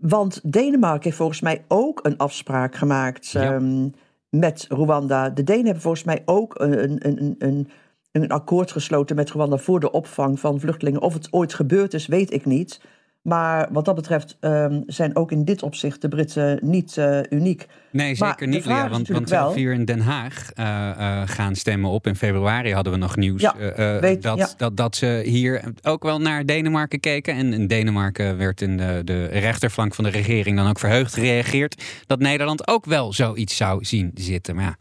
Want 0.00 0.52
Denemarken 0.52 1.02
heeft 1.02 1.16
volgens 1.16 1.40
mij 1.40 1.64
ook 1.68 2.00
een 2.02 2.16
afspraak 2.16 2.74
gemaakt 2.74 3.34
um, 3.34 3.92
met 4.28 4.66
Rwanda. 4.68 5.30
De 5.30 5.44
Denen 5.44 5.64
hebben 5.64 5.82
volgens 5.82 6.04
mij 6.04 6.22
ook 6.24 6.60
een, 6.60 6.84
een, 6.84 7.06
een, 7.06 7.34
een, 7.38 7.68
een 8.12 8.28
akkoord 8.28 8.72
gesloten 8.72 9.16
met 9.16 9.30
Rwanda 9.30 9.56
voor 9.56 9.80
de 9.80 9.90
opvang 9.90 10.40
van 10.40 10.60
vluchtelingen. 10.60 11.02
Of 11.02 11.14
het 11.14 11.32
ooit 11.32 11.54
gebeurd 11.54 11.94
is, 11.94 12.06
weet 12.06 12.32
ik 12.32 12.44
niet. 12.44 12.80
Maar 13.28 13.68
wat 13.70 13.84
dat 13.84 13.94
betreft 13.94 14.36
um, 14.40 14.82
zijn 14.86 15.16
ook 15.16 15.32
in 15.32 15.44
dit 15.44 15.62
opzicht 15.62 16.00
de 16.02 16.08
Britten 16.08 16.58
niet 16.62 16.96
uh, 16.96 17.20
uniek. 17.30 17.66
Nee, 17.90 18.14
zeker 18.14 18.46
niet, 18.46 18.64
Lia. 18.64 18.88
Want, 18.88 19.08
want 19.08 19.28
zelf 19.28 19.54
hier 19.54 19.72
in 19.72 19.84
Den 19.84 20.00
Haag 20.00 20.50
uh, 20.54 20.64
uh, 20.66 21.22
gaan 21.24 21.54
stemmen 21.54 21.90
op. 21.90 22.06
In 22.06 22.16
februari 22.16 22.72
hadden 22.72 22.92
we 22.92 22.98
nog 22.98 23.16
nieuws 23.16 23.42
ja, 23.42 23.54
weet, 24.00 24.22
dat, 24.22 24.38
ja. 24.38 24.48
dat, 24.56 24.76
dat 24.76 24.96
ze 24.96 25.22
hier 25.24 25.62
ook 25.82 26.02
wel 26.02 26.20
naar 26.20 26.46
Denemarken 26.46 27.00
keken. 27.00 27.34
En 27.34 27.52
in 27.52 27.66
Denemarken 27.66 28.36
werd 28.36 28.60
in 28.60 28.76
de, 28.76 29.00
de 29.04 29.26
rechterflank 29.26 29.94
van 29.94 30.04
de 30.04 30.10
regering 30.10 30.56
dan 30.56 30.68
ook 30.68 30.78
verheugd 30.78 31.14
gereageerd... 31.14 31.82
dat 32.06 32.18
Nederland 32.18 32.68
ook 32.68 32.84
wel 32.84 33.12
zoiets 33.12 33.56
zou 33.56 33.84
zien 33.84 34.10
zitten. 34.14 34.54
Maar 34.54 34.64
ja 34.64 34.76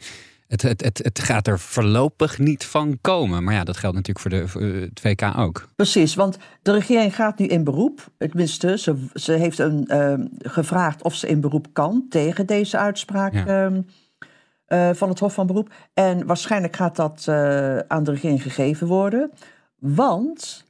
het, 0.48 0.62
het, 0.62 0.84
het, 0.84 0.98
het 1.04 1.20
gaat 1.20 1.48
er 1.48 1.60
voorlopig 1.60 2.40
niet 2.40 2.66
van 2.66 2.98
komen. 3.02 3.44
Maar 3.44 3.54
ja, 3.54 3.64
dat 3.64 3.78
geldt 3.78 3.96
natuurlijk 3.96 4.20
voor, 4.20 4.40
de, 4.40 4.48
voor 4.48 4.62
het 4.62 5.00
VK 5.00 5.38
ook. 5.38 5.68
Precies, 5.76 6.16
want 6.16 6.38
de 6.62 6.72
regering 6.72 7.16
gaat 7.16 7.40
nu 7.40 7.46
in 7.46 7.64
beroep. 7.64 8.06
Tenminste, 8.18 8.78
ze, 8.78 9.06
ze 9.14 9.32
heeft 9.32 9.60
een, 9.60 9.88
uh, 9.88 10.14
gevraagd 10.38 11.04
of 11.04 11.16
ze 11.16 11.28
in 11.28 11.42
beroep 11.42 11.68
kan 11.74 12.06
tegen 12.10 12.46
deze 12.46 12.78
uitspraak 12.78 13.34
ja. 13.34 13.72
uh, 14.68 14.90
van 14.94 15.10
het 15.10 15.20
Hof 15.20 15.34
van 15.34 15.48
Beroep. 15.48 15.74
En 15.94 16.26
waarschijnlijk 16.26 16.76
gaat 16.76 16.96
dat 16.96 17.26
uh, 17.30 17.78
aan 17.78 18.04
de 18.04 18.12
regering 18.12 18.42
gegeven 18.42 18.88
worden. 18.88 19.32
Want 19.80 20.67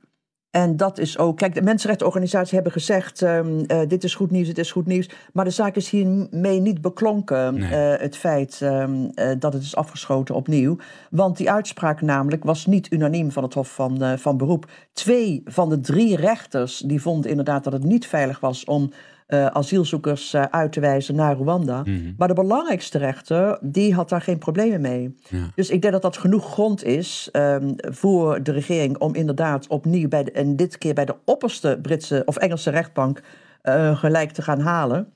en 0.58 0.78
dat 0.78 0.98
is 0.98 1.18
ook, 1.18 1.38
kijk, 1.38 1.54
de 1.54 1.62
mensenrechtenorganisaties 1.62 2.52
hebben 2.52 2.72
gezegd: 2.72 3.22
um, 3.22 3.64
uh, 3.68 3.80
dit 3.88 4.04
is 4.04 4.16
goed 4.16 4.32
nieuws, 4.32 4.48
dit 4.48 4.58
is 4.58 4.72
goed 4.72 4.86
nieuws. 4.86 5.10
Maar 5.34 5.46
de 5.46 5.52
zaak 5.52 5.76
is 5.76 5.90
hiermee 5.90 6.60
niet 6.60 6.82
beklonken, 6.82 7.54
nee. 7.54 7.94
uh, 7.94 8.02
het 8.02 8.18
feit 8.18 8.60
um, 8.64 9.12
uh, 9.16 9.32
dat 9.40 9.54
het 9.54 9.62
is 9.62 9.76
afgeschoten 9.76 10.36
opnieuw. 10.36 10.78
Want 11.10 11.38
die 11.38 11.52
uitspraak 11.52 12.02
namelijk 12.02 12.44
was 12.44 12.66
niet 12.66 12.92
unaniem 12.92 13.32
van 13.32 13.44
het 13.44 13.54
Hof 13.54 13.74
van, 13.74 14.20
van 14.20 14.38
Beroep. 14.38 14.66
Twee 14.94 15.42
van 15.46 15.70
de 15.70 15.80
drie 15.80 16.16
rechters 16.16 16.78
die 16.78 17.02
vonden 17.02 17.30
inderdaad 17.30 17.64
dat 17.64 17.74
het 17.74 17.84
niet 17.84 18.08
veilig 18.08 18.40
was 18.40 18.66
om 18.66 18.92
uh, 19.28 19.46
asielzoekers 19.46 20.34
uh, 20.34 20.44
uit 20.44 20.72
te 20.72 20.80
wijzen 20.80 21.16
naar 21.16 21.36
Rwanda. 21.36 21.78
Mm 21.78 21.84
-hmm. 21.84 22.14
Maar 22.18 22.28
de 22.28 22.34
belangrijkste 22.34 22.98
rechter, 22.98 23.58
die 23.62 23.94
had 23.94 24.10
daar 24.10 24.22
geen 24.22 24.38
problemen 24.38 24.82
mee. 24.82 25.16
Ja. 25.30 25.52
Dus 25.56 25.70
ik 25.70 25.82
denk 25.82 25.94
dat 25.94 26.02
dat 26.02 26.18
genoeg 26.18 26.52
grond 26.52 26.84
is 26.84 27.30
um, 27.32 27.76
voor 27.78 28.44
de 28.44 28.52
regering 28.52 28.98
om 28.98 29.16
inderdaad 29.16 29.68
opnieuw, 29.68 30.08
bij 30.08 30.24
de, 30.24 30.32
en 30.32 30.56
dit 30.56 30.78
keer 30.78 30.94
bij 30.94 31.06
de 31.06 31.16
opperste 31.26 31.80
Britse 31.82 32.22
of 32.26 32.38
Engelse 32.38 32.70
rechtbank, 32.70 33.22
uh, 33.64 33.98
gelijk 33.98 34.32
te 34.32 34.42
gaan 34.42 34.60
halen. 34.60 35.14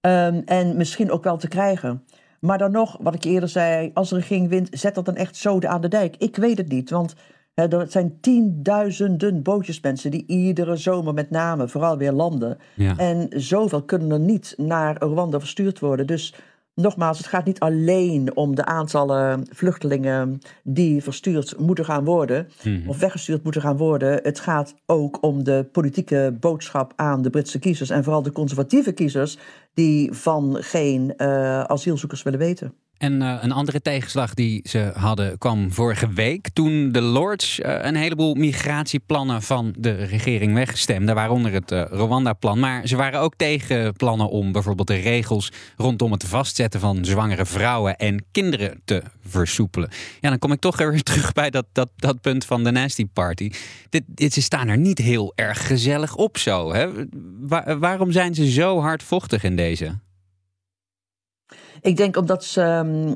Um, 0.00 0.42
en 0.44 0.76
misschien 0.76 1.10
ook 1.10 1.24
wel 1.24 1.36
te 1.36 1.48
krijgen. 1.48 2.04
Maar 2.40 2.58
dan 2.58 2.70
nog, 2.70 2.96
wat 3.00 3.14
ik 3.14 3.24
eerder 3.24 3.48
zei, 3.48 3.90
als 3.94 4.08
de 4.08 4.14
regering 4.14 4.48
wint, 4.48 4.68
zet 4.70 4.94
dat 4.94 5.04
dan 5.04 5.16
echt 5.16 5.36
zoden 5.36 5.70
aan 5.70 5.80
de 5.80 5.88
dijk. 5.88 6.16
Ik 6.16 6.36
weet 6.36 6.58
het 6.58 6.68
niet, 6.68 6.90
want 6.90 7.14
er 7.56 7.86
zijn 7.88 8.20
tienduizenden 8.20 9.42
bootjesmensen 9.42 10.10
die 10.10 10.24
iedere 10.26 10.76
zomer 10.76 11.14
met 11.14 11.30
name 11.30 11.68
vooral 11.68 11.96
weer 11.96 12.12
landen. 12.12 12.58
Ja. 12.74 12.96
En 12.96 13.28
zoveel 13.30 13.82
kunnen 13.82 14.10
er 14.10 14.20
niet 14.20 14.54
naar 14.56 14.96
Rwanda 15.02 15.38
verstuurd 15.38 15.78
worden. 15.78 16.06
Dus 16.06 16.34
nogmaals, 16.74 17.18
het 17.18 17.26
gaat 17.26 17.44
niet 17.44 17.60
alleen 17.60 18.36
om 18.36 18.54
de 18.54 18.64
aantallen 18.64 19.46
vluchtelingen 19.50 20.38
die 20.62 21.02
verstuurd 21.02 21.58
moeten 21.58 21.84
gaan 21.84 22.04
worden, 22.04 22.48
hmm. 22.62 22.82
of 22.86 22.98
weggestuurd 22.98 23.42
moeten 23.42 23.62
gaan 23.62 23.76
worden. 23.76 24.20
Het 24.22 24.40
gaat 24.40 24.74
ook 24.86 25.22
om 25.22 25.44
de 25.44 25.68
politieke 25.72 26.36
boodschap 26.40 26.92
aan 26.96 27.22
de 27.22 27.30
Britse 27.30 27.58
kiezers 27.58 27.90
en 27.90 28.04
vooral 28.04 28.22
de 28.22 28.32
conservatieve 28.32 28.92
kiezers 28.92 29.38
die 29.74 30.12
van 30.12 30.56
geen 30.60 31.14
uh, 31.16 31.60
asielzoekers 31.60 32.22
willen 32.22 32.38
weten. 32.38 32.72
En 32.98 33.22
uh, 33.22 33.38
een 33.40 33.52
andere 33.52 33.82
tegenslag 33.82 34.34
die 34.34 34.60
ze 34.68 34.92
hadden 34.94 35.38
kwam 35.38 35.72
vorige 35.72 36.08
week 36.08 36.48
toen 36.52 36.92
de 36.92 37.00
Lords 37.00 37.58
uh, 37.58 37.78
een 37.80 37.96
heleboel 37.96 38.34
migratieplannen 38.34 39.42
van 39.42 39.74
de 39.78 39.94
regering 39.94 40.54
wegstemden, 40.54 41.14
waaronder 41.14 41.52
het 41.52 41.72
uh, 41.72 41.84
Rwanda-plan. 41.90 42.58
Maar 42.58 42.86
ze 42.86 42.96
waren 42.96 43.20
ook 43.20 43.34
tegen 43.36 43.92
plannen 43.92 44.28
om 44.28 44.52
bijvoorbeeld 44.52 44.88
de 44.88 44.94
regels 44.94 45.52
rondom 45.76 46.12
het 46.12 46.24
vastzetten 46.24 46.80
van 46.80 47.04
zwangere 47.04 47.46
vrouwen 47.46 47.96
en 47.96 48.24
kinderen 48.32 48.80
te 48.84 49.02
versoepelen. 49.26 49.90
Ja, 50.20 50.28
dan 50.28 50.38
kom 50.38 50.52
ik 50.52 50.60
toch 50.60 50.76
weer 50.90 51.02
terug 51.02 51.32
bij 51.32 51.50
dat, 51.50 51.66
dat, 51.72 51.88
dat 51.96 52.20
punt 52.20 52.44
van 52.44 52.64
de 52.64 52.70
Nasty 52.70 53.06
Party. 53.12 53.50
Dit, 53.88 54.02
dit, 54.06 54.32
ze 54.32 54.42
staan 54.42 54.68
er 54.68 54.78
niet 54.78 54.98
heel 54.98 55.32
erg 55.34 55.66
gezellig 55.66 56.14
op 56.14 56.38
zo. 56.38 56.72
Hè? 56.72 56.88
Waar, 57.40 57.78
waarom 57.78 58.12
zijn 58.12 58.34
ze 58.34 58.50
zo 58.50 58.80
hardvochtig 58.80 59.42
in 59.44 59.56
deze? 59.56 59.98
Ik 61.80 61.96
denk 61.96 62.16
omdat 62.16 62.44
ze 62.44 62.62
um, 62.62 63.14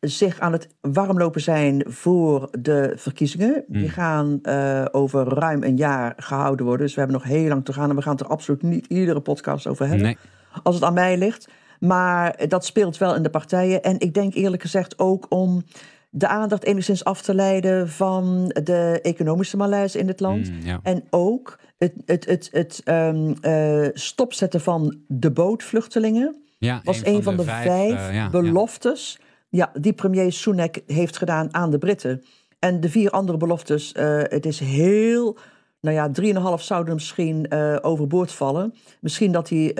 zich 0.00 0.40
aan 0.40 0.52
het 0.52 0.68
warmlopen 0.80 1.40
zijn 1.40 1.84
voor 1.86 2.48
de 2.58 2.92
verkiezingen. 2.96 3.64
Mm. 3.66 3.78
Die 3.78 3.88
gaan 3.88 4.38
uh, 4.42 4.84
over 4.90 5.28
ruim 5.28 5.62
een 5.62 5.76
jaar 5.76 6.12
gehouden 6.16 6.66
worden. 6.66 6.86
Dus 6.86 6.94
we 6.94 7.00
hebben 7.00 7.20
nog 7.20 7.28
heel 7.28 7.48
lang 7.48 7.64
te 7.64 7.72
gaan. 7.72 7.90
En 7.90 7.96
we 7.96 8.02
gaan 8.02 8.12
het 8.12 8.20
er 8.20 8.26
absoluut 8.26 8.62
niet 8.62 8.86
iedere 8.86 9.20
podcast 9.20 9.66
over 9.66 9.86
hebben. 9.86 10.04
Nee. 10.04 10.16
Als 10.62 10.74
het 10.74 10.84
aan 10.84 10.94
mij 10.94 11.18
ligt. 11.18 11.48
Maar 11.80 12.48
dat 12.48 12.64
speelt 12.64 12.98
wel 12.98 13.14
in 13.14 13.22
de 13.22 13.30
partijen. 13.30 13.82
En 13.82 14.00
ik 14.00 14.14
denk 14.14 14.34
eerlijk 14.34 14.62
gezegd 14.62 14.98
ook 14.98 15.26
om 15.28 15.62
de 16.10 16.28
aandacht 16.28 16.64
enigszins 16.64 17.04
af 17.04 17.22
te 17.22 17.34
leiden 17.34 17.88
van 17.88 18.48
de 18.62 18.98
economische 19.02 19.56
malaise 19.56 19.98
in 19.98 20.08
het 20.08 20.20
land. 20.20 20.50
Mm, 20.50 20.60
ja. 20.66 20.80
En 20.82 21.04
ook 21.10 21.58
het, 21.78 21.92
het, 22.04 22.24
het, 22.26 22.48
het 22.52 22.82
um, 22.84 23.34
uh, 23.42 23.88
stopzetten 23.92 24.60
van 24.60 24.96
de 25.06 25.30
bootvluchtelingen. 25.30 26.47
Ja, 26.58 26.80
was 26.84 27.04
een, 27.04 27.22
van, 27.22 27.36
de, 27.36 27.42
de 27.42 27.48
vijf, 27.48 27.66
vijf 27.66 28.08
uh, 28.08 28.14
ja, 28.14 28.30
beloftes 28.30 29.18
ja. 29.48 29.70
die 29.80 29.92
premier 29.92 30.32
Sunak 30.32 30.78
heeft 30.86 31.16
gedaan 31.16 31.54
aan 31.54 31.70
de 31.70 31.78
Britten. 31.78 32.24
En 32.58 32.80
de 32.80 32.88
vier 32.88 33.10
andere 33.10 33.38
beloftes, 33.38 33.94
uh, 33.96 34.20
het 34.22 34.46
is 34.46 34.60
heel... 34.60 35.38
Nou 35.80 35.96
ja, 35.96 36.10
3,5 36.58 36.64
zouden 36.64 36.94
misschien 36.94 37.46
uh, 37.52 37.76
overboord 37.80 38.32
vallen. 38.32 38.74
Misschien 39.00 39.32
dat 39.32 39.48
hij 39.48 39.72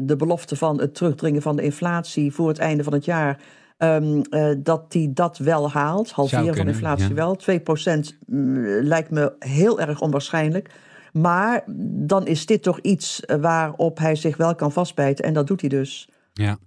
de 0.00 0.14
belofte 0.18 0.56
van 0.56 0.80
het 0.80 0.94
terugdringen 0.94 1.42
van 1.42 1.56
de 1.56 1.62
inflatie 1.62 2.32
voor 2.32 2.48
het 2.48 2.58
einde 2.58 2.84
van 2.84 2.92
het 2.92 3.04
jaar... 3.04 3.40
Um, 3.78 4.22
dat 4.62 4.84
hij 4.88 5.10
dat 5.14 5.38
wel 5.38 5.70
haalt. 5.70 6.10
Halveren 6.10 6.56
van 6.56 6.64
de 6.66 6.72
inflatie 6.72 7.14
wel. 7.14 7.36
2 7.36 7.60
procent 7.60 8.18
mm, 8.26 8.64
lijkt 8.82 9.10
me 9.10 9.32
heel 9.38 9.80
erg 9.80 10.00
onwaarschijnlijk. 10.00 10.70
Maar 11.12 11.62
dan 12.06 12.26
is 12.26 12.46
dit 12.46 12.62
toch 12.62 12.78
iets 12.78 13.22
waarop 13.40 13.98
hij 13.98 14.14
zich 14.14 14.36
wel 14.36 14.54
kan 14.54 14.72
vastbijten. 14.72 15.24
En 15.24 15.32
dat 15.34 15.46
doet 15.46 15.60
hij 15.60 15.70
dus. 15.70 16.08
Ja. 16.38 16.58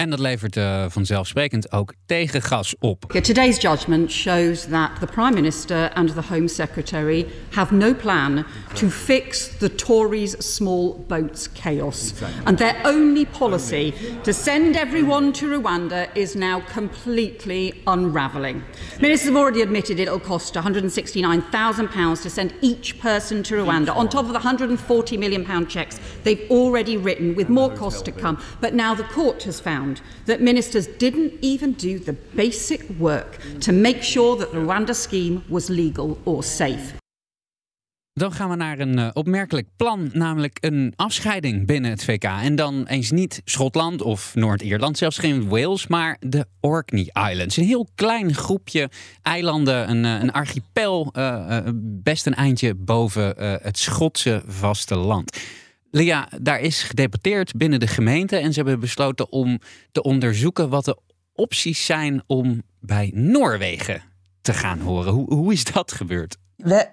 En 0.00 0.10
dat 0.10 0.18
levert 0.18 0.56
uh, 0.56 0.84
vanzelfsprekend 0.88 1.72
ook 1.72 1.94
tegengas 2.06 2.74
op. 2.78 3.12
Today's 3.22 3.60
judgment 3.60 4.12
shows 4.12 4.64
that 4.64 4.90
the 5.00 5.06
Prime 5.06 5.30
Minister 5.30 5.90
and 5.94 6.14
the 6.14 6.22
Home 6.28 6.48
Secretary 6.48 7.26
have 7.50 7.74
no 7.74 7.94
plan 7.94 8.44
to 8.74 8.88
fix 8.88 9.48
the 9.58 9.74
Tories' 9.74 10.54
small 10.54 11.04
boats 11.08 11.48
chaos. 11.52 12.12
And 12.44 12.58
their 12.58 12.76
only 12.84 13.26
policy 13.26 13.92
to 14.22 14.32
send 14.32 14.76
everyone 14.76 15.32
to 15.32 15.46
Rwanda 15.46 16.08
is 16.14 16.34
now 16.34 16.62
completely 16.72 17.72
unravelling. 17.86 18.62
Ministers 19.00 19.28
have 19.28 19.36
already 19.36 19.62
admitted 19.62 20.00
it'll 20.00 20.26
cost 20.26 20.54
£169,000 20.54 22.22
to 22.22 22.30
send 22.30 22.54
each 22.60 22.98
person 23.00 23.42
to 23.42 23.54
Rwanda, 23.54 23.94
on 23.94 24.08
top 24.08 24.26
of 24.26 24.32
the 24.32 24.38
£140 24.38 25.18
million 25.18 25.66
cheques 25.66 26.00
they've 26.22 26.50
already 26.50 26.96
written, 26.96 27.34
with 27.34 27.48
more 27.48 27.76
costs 27.76 28.02
to 28.02 28.12
come. 28.12 28.42
But 28.60 28.72
now 28.72 28.94
the 28.94 29.04
court 29.04 29.42
has 29.42 29.60
found 29.60 29.89
that 30.24 30.40
ministers 30.40 30.86
didn't 30.96 31.32
even 31.40 31.72
do 31.72 31.98
the 31.98 32.14
basic 32.34 32.84
work 32.98 33.38
to 33.58 33.72
make 33.72 34.02
sure 34.02 34.38
that 34.38 34.50
the 34.50 34.58
Rwanda 34.58 34.94
scheme 34.94 35.42
was 35.48 35.68
legal 35.68 36.18
or 36.24 36.42
safe. 36.42 36.98
Dan 38.12 38.32
gaan 38.32 38.50
we 38.50 38.56
naar 38.56 38.78
een 38.78 38.98
uh, 38.98 39.08
opmerkelijk 39.12 39.66
plan, 39.76 40.10
namelijk 40.12 40.58
een 40.60 40.92
afscheiding 40.96 41.66
binnen 41.66 41.90
het 41.90 42.04
VK. 42.04 42.24
En 42.24 42.56
dan 42.56 42.86
eens 42.86 43.10
niet 43.10 43.42
Schotland 43.44 44.02
of 44.02 44.34
Noord-Ierland, 44.34 44.98
zelfs 44.98 45.18
geen 45.18 45.48
Wales, 45.48 45.86
maar 45.86 46.16
de 46.20 46.46
Orkney 46.60 47.10
Islands. 47.30 47.56
Een 47.56 47.64
heel 47.64 47.88
klein 47.94 48.34
groepje 48.34 48.90
eilanden, 49.22 49.90
een, 49.90 50.04
uh, 50.04 50.22
een 50.22 50.32
archipel, 50.32 51.12
uh, 51.16 51.58
best 51.82 52.26
een 52.26 52.34
eindje 52.34 52.74
boven 52.74 53.34
het 53.62 53.78
Schotse 53.78 54.42
vasteland. 54.46 55.38
Lia, 55.90 56.28
daar 56.40 56.60
is 56.60 56.82
gedebatteerd 56.82 57.56
binnen 57.56 57.80
de 57.80 57.86
gemeente 57.86 58.36
en 58.36 58.52
ze 58.52 58.60
hebben 58.60 58.80
besloten 58.80 59.32
om 59.32 59.58
te 59.92 60.02
onderzoeken 60.02 60.68
wat 60.68 60.84
de 60.84 60.98
opties 61.34 61.86
zijn 61.86 62.22
om 62.26 62.62
bij 62.80 63.10
Noorwegen 63.14 64.02
te 64.40 64.52
gaan 64.52 64.78
horen. 64.78 65.12
Hoe, 65.12 65.34
hoe 65.34 65.52
is 65.52 65.64
dat 65.64 65.92
gebeurd? 65.92 66.36
We, 66.56 66.86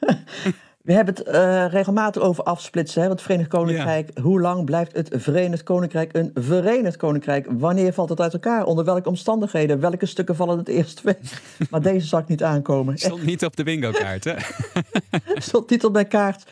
we 0.86 0.92
hebben 0.92 1.14
het 1.14 1.28
uh, 1.28 1.66
regelmatig 1.70 2.22
over 2.22 2.44
afsplitsen. 2.44 3.02
Hè? 3.02 3.08
Het 3.08 3.22
Verenigd 3.22 3.48
Koninkrijk. 3.48 4.18
Hoe 4.18 4.40
lang 4.40 4.64
blijft 4.64 4.92
het 4.92 5.08
Verenigd 5.12 5.62
Koninkrijk 5.62 6.16
een 6.16 6.30
Verenigd 6.34 6.96
Koninkrijk? 6.96 7.46
Wanneer 7.50 7.92
valt 7.92 8.08
het 8.08 8.20
uit 8.20 8.32
elkaar? 8.32 8.64
Onder 8.64 8.84
welke 8.84 9.08
omstandigheden? 9.08 9.80
Welke 9.80 10.06
stukken 10.06 10.36
vallen 10.36 10.58
het 10.58 10.68
eerst 10.68 11.02
weg? 11.02 11.16
Maar 11.70 11.82
deze 11.82 12.06
zag 12.06 12.20
ik 12.20 12.28
niet 12.28 12.42
aankomen. 12.42 12.98
Stond 13.06 13.24
niet 13.24 13.44
op 13.44 13.56
de 13.56 13.64
bingo 13.64 13.90
kaart, 13.90 14.24
hè? 14.24 14.34
Stond 15.34 15.70
niet 15.70 15.84
op 15.84 15.92
mijn 15.92 16.08
kaart. 16.08 16.44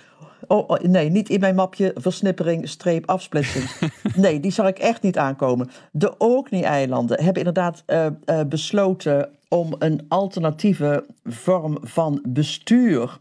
Oh, 0.47 0.69
oh, 0.69 0.79
nee, 0.79 1.11
niet 1.11 1.29
in 1.29 1.41
mijn 1.41 1.55
mapje 1.55 1.93
versnippering, 1.95 2.69
streep, 2.69 3.09
afsplitsing. 3.09 3.71
nee, 4.17 4.41
die 4.41 4.51
zag 4.51 4.69
ik 4.69 4.79
echt 4.79 5.03
niet 5.03 5.19
aankomen. 5.19 5.71
De 5.93 6.17
Orkney-eilanden 6.19 7.17
hebben 7.17 7.45
inderdaad 7.45 7.83
uh, 7.87 8.07
uh, 8.27 8.41
besloten 8.47 9.29
om 9.49 9.75
een 9.79 10.05
alternatieve 10.09 11.05
vorm 11.25 11.79
van 11.83 12.25
bestuur 12.29 13.19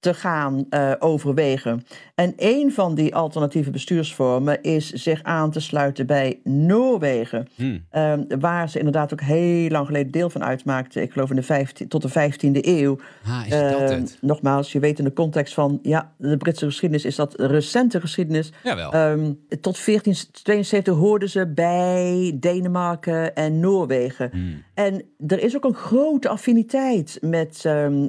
te 0.00 0.14
gaan 0.14 0.66
uh, 0.70 0.92
overwegen. 0.98 1.86
En 2.14 2.32
een 2.36 2.72
van 2.72 2.94
die 2.94 3.14
alternatieve 3.14 3.70
bestuursvormen 3.70 4.62
is 4.62 4.90
zich 4.92 5.22
aan 5.22 5.50
te 5.50 5.60
sluiten 5.60 6.06
bij 6.06 6.40
Noorwegen. 6.44 7.48
Hmm. 7.54 7.84
Uh, 7.92 8.12
waar 8.38 8.68
ze 8.68 8.78
inderdaad 8.78 9.12
ook 9.12 9.20
heel 9.20 9.68
lang 9.68 9.86
geleden 9.86 10.12
deel 10.12 10.30
van 10.30 10.44
uitmaakten. 10.44 11.02
Ik 11.02 11.12
geloof 11.12 11.30
in 11.30 11.36
de 11.36 11.42
15, 11.42 11.88
tot 11.88 12.02
de 12.02 12.08
15e 12.08 12.58
eeuw. 12.60 12.98
Ah, 13.26 13.42
is 13.44 13.50
dat 13.50 13.90
uh, 13.90 14.02
nogmaals, 14.20 14.72
je 14.72 14.78
weet 14.78 14.98
in 14.98 15.04
de 15.04 15.12
context 15.12 15.54
van 15.54 15.78
ja, 15.82 16.12
de 16.18 16.36
Britse 16.36 16.64
geschiedenis 16.64 17.04
is 17.04 17.16
dat 17.16 17.34
recente 17.36 18.00
geschiedenis. 18.00 18.52
Jawel. 18.62 18.94
Um, 18.94 19.38
tot 19.48 19.84
1472 19.84 20.94
hoorden 20.94 21.28
ze 21.28 21.46
bij 21.46 22.36
Denemarken 22.40 23.34
en 23.34 23.60
Noorwegen. 23.60 24.30
Hmm. 24.32 24.62
En 24.74 25.02
er 25.26 25.42
is 25.42 25.56
ook 25.56 25.64
een 25.64 25.74
grote 25.74 26.28
affiniteit 26.28 27.18
met 27.20 27.64
um, 27.66 28.08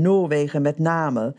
Noorwegen 0.00 0.62
met 0.62 0.78
name. 0.78 1.29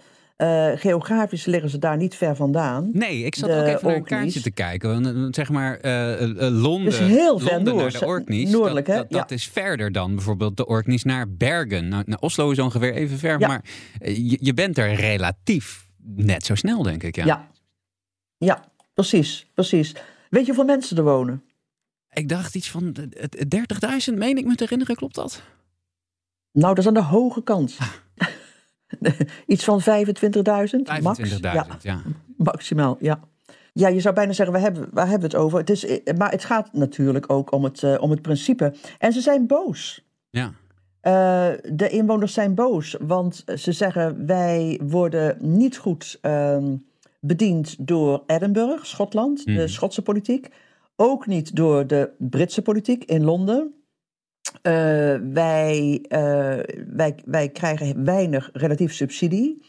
Uh, 0.42 0.72
geografisch 0.76 1.46
liggen 1.46 1.70
ze 1.70 1.78
daar 1.78 1.98
niet 1.98 2.16
ver 2.16 2.36
vandaan. 2.36 2.90
Nee, 2.94 3.24
ik 3.24 3.36
zat 3.36 3.50
de 3.50 3.56
ook 3.56 3.66
even 3.66 3.88
naar 3.88 3.96
een 3.96 4.04
kaartje 4.04 4.42
te 4.42 4.52
kijken. 4.52 5.28
Zeg 5.34 5.50
maar, 5.50 5.80
uh, 5.82 6.22
uh, 6.22 6.62
Londen, 6.62 6.90
dus 6.90 7.00
heel 7.00 7.40
ver 7.40 7.54
Londen 7.54 7.76
noord, 7.76 7.92
naar 7.92 8.02
de 8.02 8.08
Orkneys. 8.08 8.50
Noordelijk, 8.50 8.86
dat, 8.86 8.96
hè? 8.96 9.02
dat, 9.02 9.12
dat 9.12 9.30
ja. 9.30 9.36
is 9.36 9.48
verder 9.48 9.92
dan 9.92 10.16
bijvoorbeeld 10.16 10.58
de 10.58 10.66
Orkneys 10.66 11.04
naar 11.04 11.30
Bergen. 11.30 11.88
Nou, 11.88 12.04
naar 12.06 12.20
Oslo 12.20 12.52
is 12.52 12.60
ongeveer 12.60 12.94
even 12.94 13.18
ver, 13.18 13.40
Ja. 13.40 13.48
maar 13.48 13.64
je, 14.00 14.38
je 14.42 14.54
bent 14.54 14.78
er 14.78 14.94
relatief 14.94 15.90
net 16.04 16.46
zo 16.46 16.56
snel, 16.56 16.84
denk 16.84 17.04
ik. 17.04 17.16
Ja. 17.16 17.26
Ja. 17.26 17.48
ja, 18.38 18.66
precies, 18.94 19.48
precies. 19.54 19.96
Weet 20.30 20.46
je 20.46 20.54
hoeveel 20.54 20.76
mensen 20.76 20.98
er 20.98 21.04
wonen? 21.04 21.44
Ik 22.10 22.30
dacht 22.30 22.56
iets 22.56 22.70
van 22.70 22.96
eh, 22.96 24.10
30.000, 24.12 24.18
meen 24.18 24.38
ik 24.38 24.46
me 24.46 24.56
te 24.56 24.64
herinneren, 24.64 24.96
klopt 24.96 25.16
dat? 25.16 25.42
Nou, 26.52 26.68
dat 26.76 26.78
is 26.78 26.88
aan 26.88 26.94
de 26.94 27.02
hoge 27.02 27.44
kant. 27.44 27.78
Iets 29.48 29.64
van 29.64 29.82
25.000 29.82 29.86
max. 31.02 31.20
25.000, 31.20 31.40
Ja, 31.40 31.66
ja. 31.82 32.02
maximaal, 32.38 32.98
ja. 33.00 33.20
Ja, 33.74 33.88
je 33.88 34.00
zou 34.00 34.16
bijna 34.16 34.34
zeggen, 34.34 34.54
waar 34.56 34.64
hebben, 34.64 34.88
waar 34.92 35.08
hebben 35.08 35.30
we 35.30 35.36
het 35.36 35.46
over? 35.46 35.60
Het 35.60 35.70
is, 35.70 35.86
eh, 35.86 36.16
maar 36.18 36.32
het 36.32 36.44
gaat 36.44 36.74
natuurlijk 36.74 37.32
ook 37.32 37.52
om 37.52 37.64
het, 37.64 37.84
eh, 37.84 38.02
om 38.02 38.10
het 38.12 38.22
principe. 38.22 38.74
En 39.00 39.14
ze 39.14 39.22
zijn 39.22 39.48
boos. 39.48 40.06
Ja. 40.30 40.54
Eh, 41.02 41.48
de 41.74 41.90
inwoners 41.90 42.34
zijn 42.34 42.56
boos, 42.56 42.96
want 43.02 43.44
ze 43.56 43.72
zeggen 43.72 44.26
wij 44.26 44.80
worden 44.84 45.38
niet 45.40 45.78
goed 45.78 46.18
ehm, 46.22 46.76
bediend 47.20 47.76
door 47.88 48.24
Edinburgh, 48.28 48.84
Schotland, 48.84 49.46
de 49.46 49.52
Mhm. 49.52 49.68
Schotse 49.68 50.02
politiek. 50.02 50.50
Ook 50.96 51.28
niet 51.28 51.56
door 51.56 51.88
de 51.88 52.10
Britse 52.18 52.62
politiek 52.62 53.04
in 53.04 53.24
Londen. 53.24 53.74
Eh, 54.62 54.74
wij, 55.34 56.06
eh, 56.08 56.20
wij, 56.88 57.16
wij 57.26 57.50
krijgen 57.50 58.06
weinig 58.06 58.50
relatief 58.54 58.94
subsidie. 58.94 59.62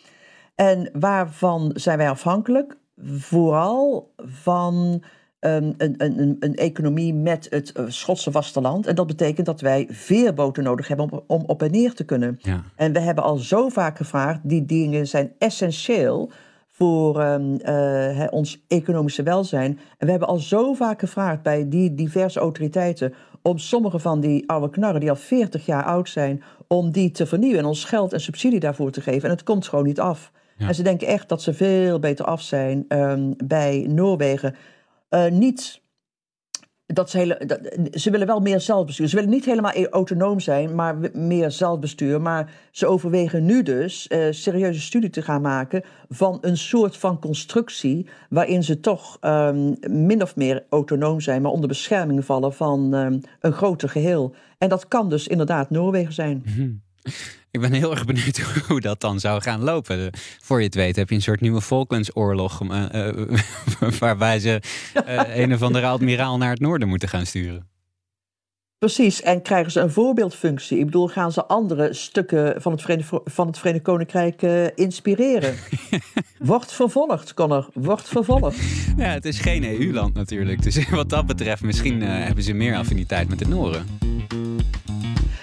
En 0.54 0.90
waarvan 0.92 1.70
zijn 1.74 1.98
wij 1.98 2.08
afhankelijk? 2.08 2.76
Vooral 2.96 4.12
van 4.16 5.02
een, 5.42 5.74
een, 5.78 5.94
een, 5.98 6.36
een 6.40 6.54
economie 6.54 7.14
met 7.14 7.46
het 7.50 7.72
eh, 7.72 7.84
Schotse 7.88 8.30
vasteland. 8.30 8.86
En 8.86 8.94
dat 8.94 9.06
betekent 9.06 9.46
dat 9.46 9.60
wij 9.60 9.86
veerboten 9.90 10.62
nodig 10.64 10.88
hebben 10.88 11.10
om, 11.10 11.22
om 11.26 11.42
op 11.46 11.62
en 11.62 11.70
neer 11.70 11.94
te 11.94 12.04
kunnen. 12.04 12.38
Ja. 12.42 12.62
En 12.76 12.92
we 12.92 13.00
hebben 13.00 13.24
al 13.24 13.36
zo 13.36 13.68
vaak 13.68 13.96
gevraagd, 13.96 14.40
die 14.42 14.64
dingen 14.64 15.06
zijn 15.06 15.32
essentieel 15.38 16.30
voor 16.68 17.20
ehm, 17.20 17.54
eh, 17.54 18.26
ons 18.30 18.64
economische 18.68 19.22
welzijn. 19.22 19.78
En 19.98 20.04
we 20.06 20.10
hebben 20.10 20.28
al 20.28 20.38
zo 20.38 20.72
vaak 20.72 21.00
gevraagd 21.00 21.42
bij 21.42 21.68
die 21.68 21.94
diverse 21.94 22.40
autoriteiten 22.40 23.14
om 23.42 23.58
sommige 23.58 23.98
van 23.98 24.20
die 24.20 24.48
oude 24.48 24.70
knarren 24.70 25.00
die 25.00 25.10
al 25.10 25.16
40 25.16 25.66
jaar 25.66 25.84
oud 25.84 26.08
zijn, 26.08 26.42
om 26.66 26.90
die 26.90 27.10
te 27.10 27.26
vernieuwen 27.26 27.58
en 27.58 27.64
ons 27.64 27.84
geld 27.84 28.12
en 28.12 28.20
subsidie 28.20 28.60
daarvoor 28.60 28.90
te 28.90 29.00
geven. 29.00 29.22
En 29.22 29.34
het 29.34 29.42
komt 29.42 29.68
gewoon 29.68 29.84
niet 29.84 30.00
af. 30.00 30.32
Ja. 30.56 30.68
En 30.68 30.74
ze 30.74 30.82
denken 30.82 31.06
echt 31.06 31.28
dat 31.28 31.42
ze 31.42 31.54
veel 31.54 31.98
beter 31.98 32.24
af 32.24 32.42
zijn 32.42 32.84
ehm, 32.88 33.32
bij 33.44 33.86
Noorwegen. 33.88 34.54
Eh, 35.08 35.30
niet 35.30 35.81
dat 36.92 37.10
ze, 37.10 37.18
hele, 37.18 37.38
ze 37.92 38.10
willen 38.10 38.26
wel 38.26 38.40
meer 38.40 38.60
zelfbestuur. 38.60 39.08
Ze 39.08 39.14
willen 39.14 39.30
niet 39.30 39.44
helemaal 39.44 39.72
e- 39.74 39.88
autonoom 39.88 40.40
zijn, 40.40 40.74
maar 40.74 40.96
meer 41.12 41.50
zelfbestuur. 41.50 42.20
Maar 42.20 42.50
ze 42.70 42.86
overwegen 42.86 43.44
nu 43.44 43.62
dus 43.62 44.08
eh, 44.08 44.26
serieuze 44.30 44.80
studie 44.80 45.10
te 45.10 45.22
gaan 45.22 45.42
maken 45.42 45.82
van 46.08 46.38
een 46.40 46.56
soort 46.56 46.96
van 46.96 47.18
constructie 47.18 48.06
waarin 48.28 48.62
ze 48.62 48.80
toch 48.80 49.16
ehm, 49.20 49.74
min 49.90 50.22
of 50.22 50.36
meer 50.36 50.64
autonoom 50.68 51.20
zijn, 51.20 51.42
maar 51.42 51.52
onder 51.52 51.68
bescherming 51.68 52.24
vallen 52.24 52.52
van 52.52 52.94
ehm, 52.94 53.18
een 53.40 53.52
groter 53.52 53.88
geheel. 53.88 54.34
En 54.58 54.68
dat 54.68 54.88
kan 54.88 55.08
dus 55.08 55.28
inderdaad 55.28 55.70
Noorwegen 55.70 56.12
zijn. 56.12 56.42
Ik 57.52 57.60
ben 57.60 57.72
heel 57.72 57.90
erg 57.90 58.04
benieuwd 58.04 58.38
hoe 58.68 58.80
dat 58.80 59.00
dan 59.00 59.20
zou 59.20 59.40
gaan 59.40 59.62
lopen. 59.62 60.10
Voor 60.40 60.58
je 60.58 60.64
het 60.64 60.74
weet 60.74 60.96
heb 60.96 61.08
je 61.08 61.14
een 61.14 61.22
soort 61.22 61.40
nieuwe 61.40 61.60
Falklandsoorlog... 61.60 62.60
eh, 62.70 63.08
waarbij 63.98 64.38
ze 64.38 64.60
eh, 65.04 65.36
een 65.36 65.54
of 65.54 65.62
andere 65.62 65.86
admiraal 65.86 66.38
naar 66.38 66.50
het 66.50 66.60
noorden 66.60 66.88
moeten 66.88 67.08
gaan 67.08 67.26
sturen. 67.26 67.70
Precies, 68.78 69.22
en 69.22 69.42
krijgen 69.42 69.72
ze 69.72 69.80
een 69.80 69.90
voorbeeldfunctie? 69.90 70.78
Ik 70.78 70.84
bedoel, 70.84 71.08
gaan 71.08 71.32
ze 71.32 71.46
andere 71.46 71.94
stukken 71.94 72.62
van 72.62 72.72
het 72.72 72.80
Verenigd, 72.80 73.10
van 73.24 73.46
het 73.46 73.58
Verenigd 73.58 73.84
Koninkrijk 73.84 74.42
inspireren? 74.74 75.54
Wordt 76.38 76.72
vervolgd, 76.72 77.34
Connor, 77.34 77.68
wordt 77.74 78.08
vervolgd. 78.08 78.58
Ja, 78.96 79.08
het 79.08 79.24
is 79.24 79.38
geen 79.38 79.64
EU-land 79.64 80.14
natuurlijk. 80.14 80.62
Dus 80.62 80.88
wat 80.88 81.08
dat 81.08 81.26
betreft, 81.26 81.62
misschien 81.62 82.02
hebben 82.02 82.44
ze 82.44 82.52
meer 82.52 82.76
affiniteit 82.76 83.28
met 83.28 83.38
de 83.38 83.48
Noren. 83.48 83.86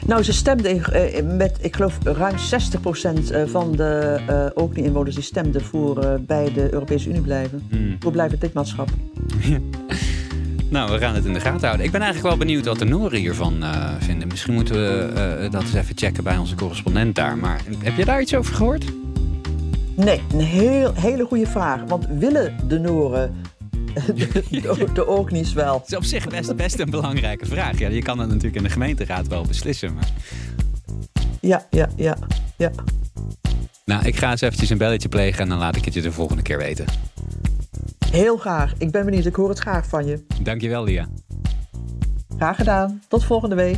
Nou, 0.10 0.24
ze 0.24 0.34
stemden 0.34 0.84
eh, 0.84 1.24
met, 1.24 1.58
ik 1.62 1.76
geloof, 1.76 1.98
ruim 2.04 2.36
60% 2.36 3.32
eh, 3.32 3.42
van 3.46 3.72
de 3.72 4.20
uh, 4.30 4.46
Orkney-inwoners 4.64 5.16
die 5.16 5.24
stemden 5.24 5.62
voor 5.62 6.04
eh, 6.04 6.14
bij 6.20 6.54
de 6.54 6.74
Europese 6.74 7.10
Unie 7.10 7.22
blijven. 7.22 7.68
Hmm. 7.70 7.96
Voor 8.00 8.12
blijven 8.12 8.38
lidmaatschap. 8.42 8.90
Nou, 10.70 10.92
we 10.92 10.98
gaan 10.98 11.16
het 11.16 11.26
in 11.26 11.34
de 11.34 11.40
gaten 11.40 11.66
houden. 11.66 11.86
Ik 11.86 11.92
ben 11.92 12.02
eigenlijk 12.02 12.30
wel 12.30 12.46
benieuwd 12.46 12.66
wat 12.66 12.80
de 12.80 12.86
Noren 12.86 13.20
hiervan 13.20 13.64
eh, 13.64 13.94
vinden. 14.00 14.28
Misschien 14.28 14.54
moeten 14.54 14.76
we 14.76 15.12
eh, 15.16 15.52
dat 15.52 15.62
eens 15.62 15.74
even 15.74 15.98
checken 15.98 16.24
bij 16.24 16.38
onze 16.38 16.56
correspondent 16.56 17.16
daar. 17.16 17.38
Maar 17.38 17.62
heb 17.84 17.98
je 17.98 18.06
daar 18.06 18.22
iets 18.22 18.36
over 18.36 18.56
gehoord? 18.56 18.86
Nee, 19.96 20.22
een 20.34 20.40
heel, 20.40 20.94
hele 20.94 21.26
goede 21.26 21.48
vraag. 21.48 21.84
Want 21.88 22.08
willen 22.10 22.56
de 22.68 22.80
Noren 22.80 23.36
de, 24.50 24.88
de, 24.94 25.08
Orkneys 25.08 25.54
wel? 25.54 25.74
Het 25.74 25.92
is 25.92 25.98
op 25.98 26.04
zich 26.04 26.28
best, 26.28 26.56
best 26.56 26.80
een 26.80 26.90
belangrijke 26.90 27.46
vraag. 27.46 27.80
Ja, 27.80 27.90
je 27.90 28.02
kan 28.02 28.18
dat 28.18 28.28
natuurlijk 28.28 28.56
in 28.56 28.64
de 28.64 28.70
gemeenteraad 28.70 29.28
wel 29.28 29.44
beslissen. 29.44 29.94
Maar... 29.94 30.10
Ja, 31.42 31.68
ja, 31.70 31.90
ja, 31.96 32.18
ja. 32.58 32.72
Nou, 33.86 34.06
ik 34.06 34.16
ga 34.16 34.32
eens 34.32 34.42
eventjes 34.42 34.70
een 34.70 34.78
belletje 34.78 35.10
plegen 35.10 35.42
en 35.42 35.50
dan 35.50 35.58
laat 35.58 35.76
ik 35.76 35.86
het 35.86 35.94
je 35.94 36.02
de 36.02 36.12
volgende 36.12 36.42
keer 36.42 36.58
weten. 36.58 36.86
Heel 38.12 38.38
graag. 38.38 38.74
Ik 38.78 38.92
ben 38.92 39.06
benieuwd. 39.06 39.26
Ik 39.26 39.36
hoor 39.36 39.50
het 39.50 39.60
graag 39.60 39.88
van 39.88 40.06
je. 40.06 40.26
Dankjewel, 40.42 40.84
Lia. 40.84 41.08
Graag 42.38 42.56
gedaan. 42.56 43.02
Tot 43.08 43.24
volgende 43.24 43.56
week. 43.56 43.78